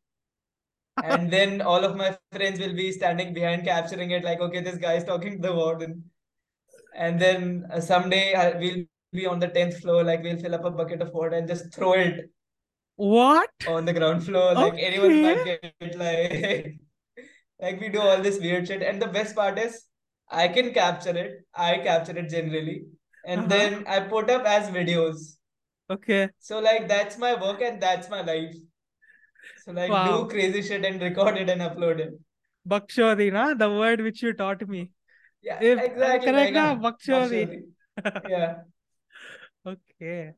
[1.01, 4.77] And then all of my friends will be standing behind capturing it, like, okay, this
[4.77, 6.05] guy is talking to the warden.
[6.95, 10.65] And then uh, someday I, we'll be on the 10th floor, like, we'll fill up
[10.65, 12.31] a bucket of water and just throw it
[12.97, 14.55] what on the ground floor.
[14.55, 16.75] Like, anyone might get, it like,
[17.61, 18.81] like, we do all this weird shit.
[18.81, 19.83] And the best part is,
[20.29, 21.45] I can capture it.
[21.53, 22.85] I capture it generally.
[23.23, 23.49] And Uh-huh.
[23.49, 25.37] then I put up as videos.
[25.89, 28.55] okay So, like, that's my work and that's my life.
[29.67, 30.23] So like wow.
[30.23, 32.13] do crazy shit and record it and upload it.
[32.65, 33.53] Bakshodi, na?
[33.53, 34.91] the word which you taught me.
[35.41, 36.31] Yeah, if, uh, exactly.
[36.31, 36.75] Correct, na?
[36.85, 37.63] Bakshodi.
[38.29, 38.55] Yeah.
[39.67, 40.31] okay.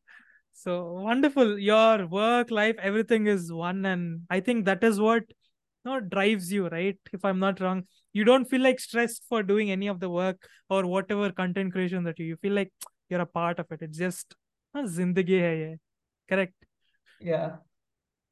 [0.51, 1.59] So wonderful.
[1.59, 3.85] Your work, life, everything is one.
[3.85, 6.97] And I think that is what you know, drives you, right?
[7.13, 7.83] If I'm not wrong.
[8.13, 12.03] You don't feel like stressed for doing any of the work or whatever content creation
[12.05, 12.73] that you, you feel like
[13.09, 13.83] you're a part of it.
[13.83, 14.33] It's just
[14.75, 15.77] zindagi hai.
[16.27, 16.55] Correct.
[17.21, 17.57] Yeah.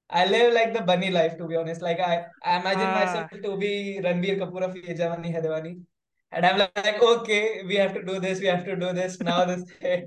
[0.10, 1.82] I live like the bunny life, to be honest.
[1.82, 2.94] Like I, I imagine Ah.
[2.94, 5.82] myself to be Ranbir Kapoor of Yeh Jawaani Hai Deewani.
[6.32, 9.20] And I'm like, okay, we have to do this, we have to do this.
[9.22, 9.64] Now this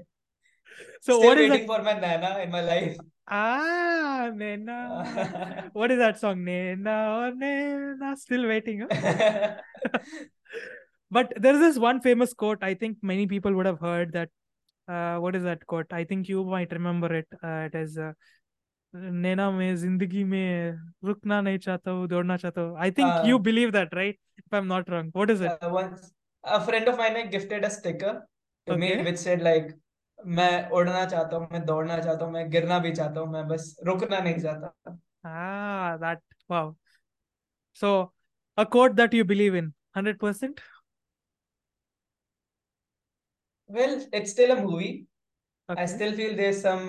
[1.01, 2.97] so Still what is waiting that for my Naina in my life.
[3.29, 5.71] Ah, Naina.
[5.73, 6.45] what is that song?
[6.45, 8.17] Naina, oh, Naina.
[8.17, 8.87] Still waiting.
[8.91, 9.57] Huh?
[11.11, 12.63] but there's this one famous quote.
[12.63, 14.31] I think many people would have heard that.
[14.89, 15.93] Uh, what is that quote?
[15.93, 17.29] I think you might remember it.
[17.43, 17.97] Uh, it is.
[17.99, 18.13] Uh,
[18.95, 20.73] नैना मैं ज़िंदगी में
[21.05, 24.55] रुकना नहीं चाहता हूँ दौड़ना चाहता हूँ I think you Uh, believe that right if
[24.55, 28.15] I am not wrong what is it uh, of mine had gifted a sticker
[28.67, 29.71] to me okay which said like
[30.19, 33.75] मैं उड़ना चाहता हूँ मैं दौड़ना चाहता हूँ मैं गिरना भी चाहता हूँ मैं बस
[33.87, 36.67] रुकना नहीं चाहता ah that wow
[37.83, 37.89] so
[38.59, 40.61] a quote that you believe in 100%
[43.71, 44.93] well it's still a movie
[45.69, 46.87] I okay still feel there's some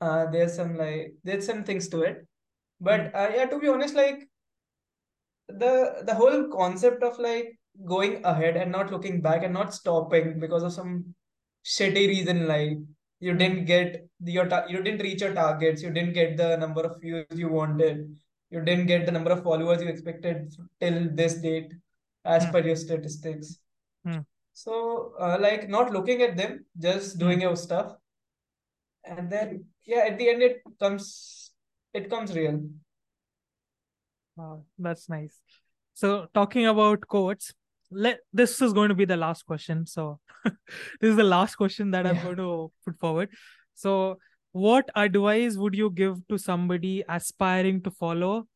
[0.00, 2.26] uh there's some like there's some things to it
[2.80, 2.86] Hmm.
[2.86, 4.28] but uh, yeah to be honest like
[5.48, 10.38] the the whole concept of like going ahead and not looking back and not stopping
[10.40, 11.14] because of some
[11.64, 12.78] shitty reason like
[13.20, 13.38] you Hmm.
[13.38, 17.00] didn't get your ta- you didn't reach your targets you didn't get the number of
[17.00, 18.16] views you wanted
[18.50, 21.72] you didn't get the number of followers you expected till this date
[22.24, 22.52] as Hmm.
[22.52, 23.58] per your statistics
[24.04, 24.20] Hmm.
[24.52, 27.20] so uh, like not looking at them just Hmm.
[27.24, 27.94] doing your stuff
[29.04, 31.52] and then yeah at the end it comes
[31.92, 32.60] it comes real
[34.36, 35.40] Wow, that's nice.
[35.94, 37.52] So talking about quotes,
[37.90, 39.86] let this is going to be the last question.
[39.86, 43.28] So this is the last question that I'm yeah going to put forward.
[43.74, 44.18] So
[44.52, 48.48] what advice would you give to somebody aspiring to follow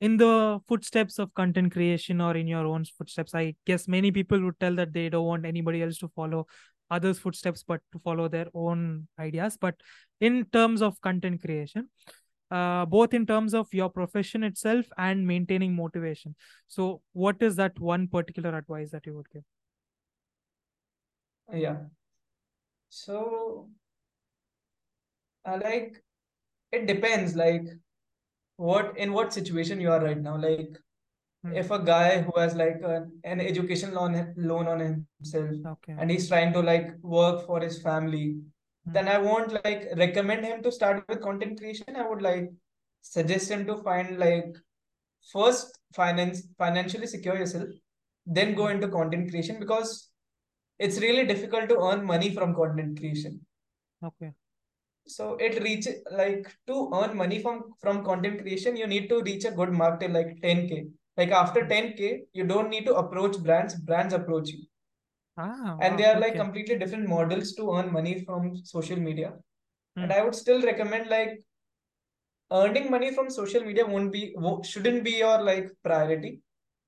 [0.00, 3.34] in the footsteps of content creation or in your own footsteps?
[3.34, 6.46] I guess many people would tell that they don't want anybody else to follow
[6.90, 9.56] others' footsteps, but to follow their own ideas.
[9.60, 9.76] But
[10.20, 11.88] in terms of content creation,
[12.50, 16.34] uh, both in terms of your profession itself and maintaining motivation.
[16.68, 19.42] So, what is that one particular advice that you would give?
[21.52, 21.76] yeah
[22.88, 23.68] so
[25.44, 26.02] I like
[26.72, 27.66] it depends like
[28.56, 30.78] what in what situation you are right now like
[31.44, 31.54] Hmm.
[31.60, 35.94] if a guy who has like an, an education loan loan on himself Okay.
[35.98, 38.26] and he's trying to like work for his family
[38.86, 38.92] Hmm.
[38.94, 42.48] then I won't like recommend him to start with content creation I would like
[43.00, 44.56] suggest him to find like
[45.32, 47.68] first finance financially secure yourself
[48.38, 49.92] then go into content creation because
[50.78, 53.40] it's really difficult to earn money from content creation
[54.10, 54.32] Okay.
[55.06, 55.86] so it reach
[56.22, 60.00] like to earn money from from content creation you need to reach a good mark
[60.00, 60.82] till like 10k
[61.16, 61.68] like after Hmm.
[61.68, 64.64] 10k you don't need to approach brands brands approach you
[65.36, 65.98] Ah, and wow.
[65.98, 66.38] they are like Okay.
[66.38, 69.32] completely different models to earn money from social media
[70.02, 70.12] and Hmm.
[70.12, 71.38] i would still recommend like
[72.52, 74.22] earning money from social media won't be
[74.62, 76.40] shouldn't be your like priority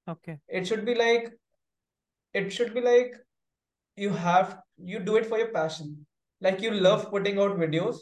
[0.09, 0.41] Okay.
[0.49, 1.33] it should be like
[2.33, 3.15] it should be like
[3.97, 6.07] you have you do it for your passion
[6.41, 6.87] like you Hmm.
[6.87, 8.01] love putting out videos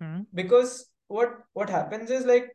[0.00, 0.26] Hmm.
[0.34, 0.72] because
[1.08, 2.50] what what happens is like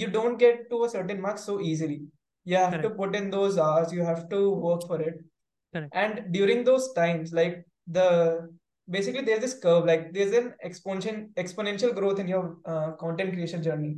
[0.00, 1.98] you don't get to a certain mark so easily
[2.44, 5.16] you have to put in those hours you have to work for it
[5.74, 5.92] Correct.
[6.02, 7.64] and during those times like
[7.98, 8.08] the
[8.96, 13.62] basically there's this curve like there's an exponential exponential growth in your uh, content creation
[13.62, 13.92] journey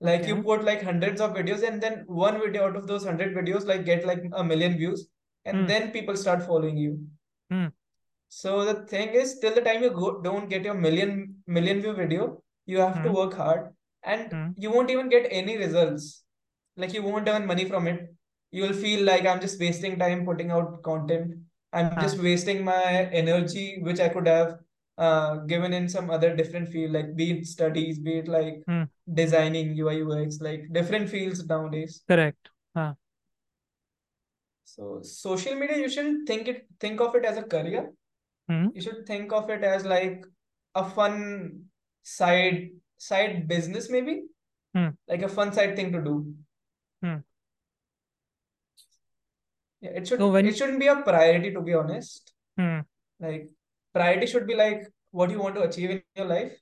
[0.00, 3.36] like you put like hundreds of videos and then one video out of those 100
[3.40, 5.08] videos like get like a million views
[5.44, 5.66] and Hmm.
[5.72, 6.92] then people start following you
[7.50, 7.68] Hmm.
[8.28, 11.12] so the thing is till the time you go don't get your million
[11.58, 12.26] million view video
[12.72, 13.16] you have to Hmm.
[13.20, 13.70] work hard
[14.04, 14.48] and Hmm.
[14.56, 16.24] you won't even get any results
[16.76, 18.00] like you won't earn money from it
[18.50, 21.34] you'll feel like i'm just wasting time putting out content
[21.72, 22.00] i'm Ah.
[22.04, 22.82] just wasting my
[23.22, 24.50] energy which i could have
[24.98, 28.82] uh, given in some other different field like be it studies be it like Hmm.
[29.20, 32.50] designing ui ux like different fields nowadays Correct.
[32.74, 32.94] Ah.
[34.64, 37.82] so social media you shouldn't think it think of it as a career
[38.50, 38.66] Hmm.
[38.74, 40.24] you should think of it as like
[40.74, 41.16] a fun
[42.02, 42.56] side
[43.08, 44.16] side business maybe
[44.76, 44.90] Hmm.
[45.12, 46.12] like a fun side thing to do
[47.02, 47.18] Hmm.
[49.80, 52.80] yeah it should So when it shouldn't be a priority to be honest hmm.
[53.24, 53.48] like
[53.94, 56.52] priority should be like what you want to achieve in your life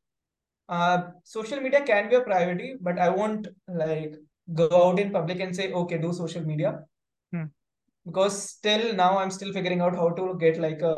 [0.68, 3.49] uh social media can be a priority but i won't
[3.84, 4.14] like
[4.61, 6.72] go out in public and say okay do social media
[7.34, 7.45] Hmm.
[8.07, 10.95] because still now i'm still figuring out how to get like a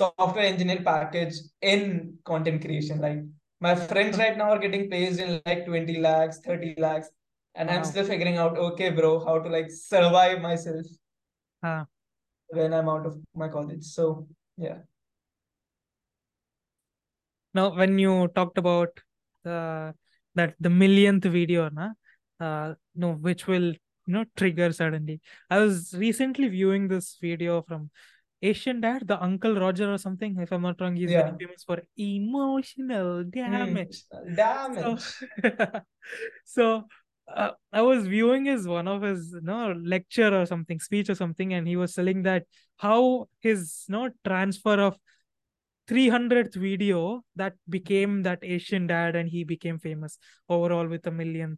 [0.00, 1.36] software engineer package
[1.74, 1.86] in
[2.30, 3.22] content creation like
[3.66, 7.10] my friends right now are getting placed in like 20 lakhs 30 lakhs
[7.54, 10.86] and i'm still figuring out okay bro how to like survive myself
[11.62, 11.86] Ah.
[12.48, 14.80] when i'm out of my college so yeah
[17.54, 19.00] Now, when you talked about
[19.44, 19.94] the
[20.34, 21.90] that the millionth video, na,
[22.40, 25.20] uh, no, which will you know trigger suddenly.
[25.50, 27.90] I was recently viewing this video from
[28.42, 30.36] Asian Dad, the Uncle Roger or something.
[30.40, 31.36] If I'm not wrong, he's very Yeah.
[31.38, 34.02] famous for emotional damage.
[34.34, 35.04] Damage.
[35.34, 35.80] So,
[36.44, 36.88] so
[37.34, 41.54] uh, I was viewing his one of his no lecture or something, speech or something,
[41.54, 42.44] and he was telling that
[42.78, 44.98] how his no transfer of
[45.88, 50.18] 300th video that became that Asian dad and he became famous
[50.48, 51.56] overall with a million.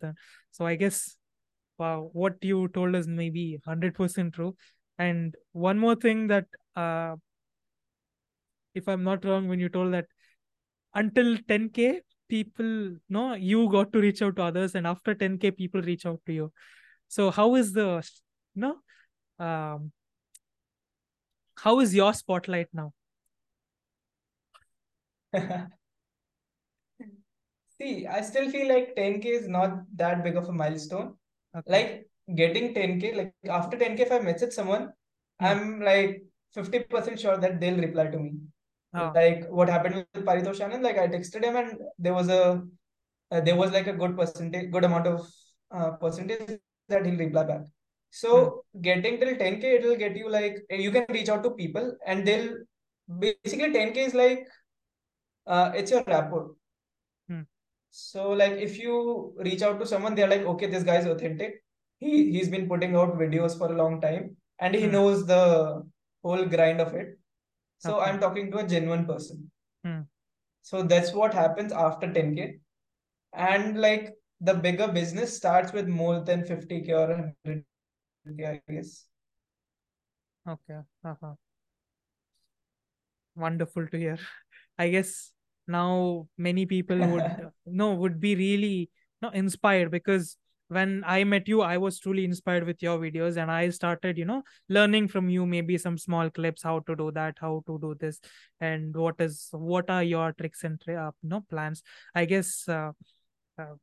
[0.50, 1.16] So I guess
[1.78, 4.54] wow, what you told us may be 100% true.
[4.98, 7.16] And one more thing that uh,
[8.74, 10.06] if I'm not wrong, when you told that
[10.94, 15.82] until 10k people no you got to reach out to others and after 10k people
[15.82, 16.52] reach out to you
[17.08, 18.02] so how is the
[18.54, 18.76] no
[19.38, 19.92] um
[21.56, 22.92] how is your spotlight now
[27.78, 31.16] See, I still feel like 10k is not that big of a milestone.
[31.56, 31.72] okay.
[31.72, 32.06] Like
[32.36, 34.92] getting 10k, like after 10k, if I message someone,
[35.40, 35.46] Hmm.
[35.46, 36.22] I'm like
[36.54, 38.32] 50% sure that they'll reply to me.
[38.94, 42.62] Ah, Like what happened with Paritosh Anand, like I texted him and there was a
[43.30, 45.26] uh, there was like a good percentage, good amount of
[45.72, 46.58] uh, percentage
[46.88, 47.62] that he'll reply back.
[48.10, 52.26] So getting till 10k, it'll get you like you can reach out to people and
[52.26, 52.54] they'll
[53.18, 54.46] basically 10k is like
[55.46, 56.52] uh, it's your rapport.
[57.28, 57.42] Hmm.
[57.90, 61.63] So like if you reach out to someone, they're like, okay, this guy's authentic.
[61.98, 64.92] He he's been putting out videos for a long time and he Hmm.
[64.92, 65.82] knows the
[66.22, 67.18] whole grind of it.
[67.78, 68.10] So Okay.
[68.10, 69.50] I'm talking to a genuine person.
[69.84, 70.02] Hmm.
[70.62, 72.58] So that's what happens after 10k.
[73.32, 79.06] And like the bigger business starts with more than 50k or 100k, I guess.
[80.46, 81.34] okay uh-huh.
[83.36, 84.18] wonderful to hear
[84.78, 85.32] i guess
[85.66, 87.32] now many people would
[87.66, 88.90] no would be really
[89.22, 90.36] no inspired because
[90.76, 94.24] when i met you i was truly inspired with your videos and i started you
[94.24, 97.94] know learning from you maybe some small clips how to do that how to do
[98.00, 98.20] this
[98.60, 101.82] and what is what are your tricks and uh, no plans
[102.14, 102.90] i guess uh,
[103.58, 103.74] uh,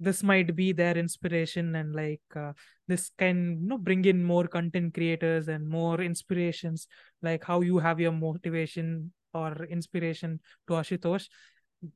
[0.00, 2.52] this might be their inspiration and like uh,
[2.86, 6.86] this can you know bring in more content creators and more inspirations
[7.20, 11.28] like how you have your motivation or inspiration to Ashutosh.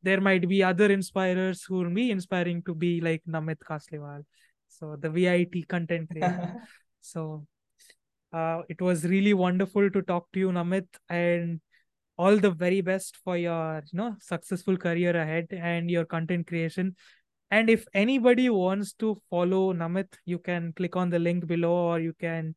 [0.03, 4.25] There might be other inspirers who will be inspiring to be like Namit Kasliwal.
[4.69, 6.55] So the VIT content creator.
[7.01, 7.47] so
[8.33, 11.61] uh, it was really wonderful to talk to you, Namit, and
[12.17, 16.95] all the very best for your you know successful career ahead and your content creation.
[17.51, 22.01] And if anybody wants to follow Namit, you can click on the link below or
[22.01, 22.55] you can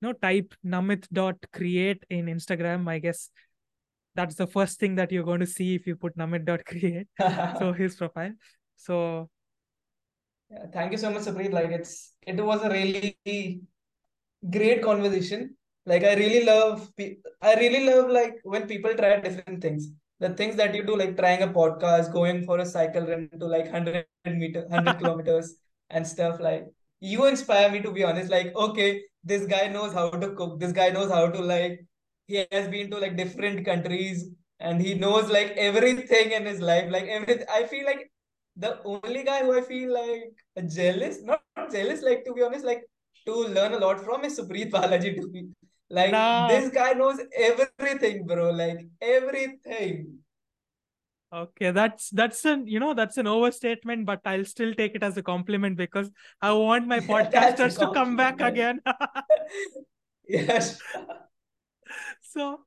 [0.00, 2.88] you know type namit.create in Instagram.
[2.88, 3.30] I guess
[4.14, 7.06] that's the first thing that you're going to see if you put namit.create.
[7.58, 8.32] So his profile.
[8.76, 9.30] So
[10.50, 11.52] Yeah, thank you so much, Supreet.
[11.52, 13.16] Like it's it was a really
[14.50, 15.56] great conversation.
[15.86, 16.90] Like I really love
[17.42, 19.88] I really love like when people try different things.
[20.18, 23.46] The things that you do, like trying a podcast, going for a cycle run to
[23.46, 25.54] like hundred meter, hundred kilometers
[25.88, 26.40] and stuff.
[26.40, 26.66] Like
[27.00, 28.30] you inspire me to be honest.
[28.30, 30.60] Like okay, this guy knows how to cook.
[30.60, 31.80] This guy knows how to like.
[32.30, 34.28] He has been to like different countries
[34.60, 36.88] and he knows like everything in his life.
[36.90, 37.46] Like everything.
[37.52, 38.08] I feel like
[38.56, 42.64] the only guy who I feel like jealous, not, not jealous, like to be honest,
[42.64, 42.84] like
[43.26, 45.48] to learn a lot from is Supreet Balaji to be.
[45.90, 48.50] Like this guy knows everything, bro.
[48.50, 50.18] Like everything.
[51.32, 55.16] Okay, that's that's an you know that's an overstatement, but I'll still take it as
[55.16, 56.10] a compliment because
[56.40, 58.80] I want my Yeah, that's a podcasters to come back again.
[60.28, 60.80] yes.
[62.30, 62.60] So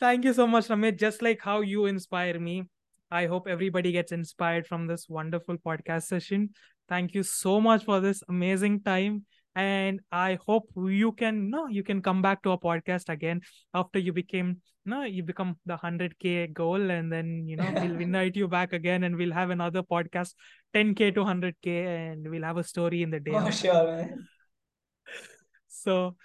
[0.00, 0.98] thank you so much, Namit.
[0.98, 2.68] Just like how you inspire me,
[3.10, 6.50] I hope everybody gets inspired from this wonderful podcast session.
[6.88, 9.26] Thank you so much for this amazing time.
[9.54, 13.42] And I hope you can no, you can come back to our podcast again
[13.74, 18.36] after you became no, you become the 100k goal, and then you know we'll invite
[18.36, 20.34] you back again, and we'll have another podcast
[20.74, 23.32] 10k to 100k, and we'll have a story in the day.
[23.32, 23.52] Oh, after.
[23.52, 24.28] sure, man.
[25.68, 26.16] So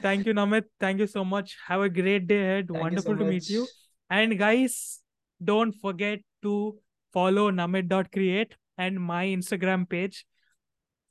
[0.00, 0.64] thank you, Namit.
[0.80, 1.56] Thank you so much.
[1.66, 2.68] Have a great day ahead.
[2.68, 3.66] Thank Wonderful so to meet you.
[4.10, 5.00] And guys,
[5.42, 6.76] don't forget to
[7.12, 10.26] follow namit.create and my Instagram page.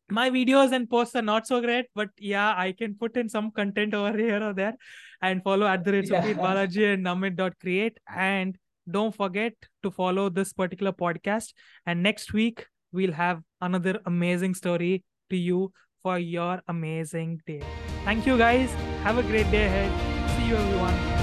[0.09, 3.51] My videos and posts are not so great, but yeah, I can put in some
[3.51, 4.75] content over here or there.
[5.21, 6.33] And follow at the rate Yeah.
[6.33, 7.97] Balaji and namit.create.
[8.13, 8.57] And
[8.89, 11.53] don't forget to follow this particular podcast.
[11.85, 15.71] And next week, we'll have another amazing story to you
[16.01, 17.63] for your amazing day.
[18.03, 18.73] Thank you, guys.
[19.03, 19.91] Have a great day ahead.
[20.37, 21.22] See you, everyone.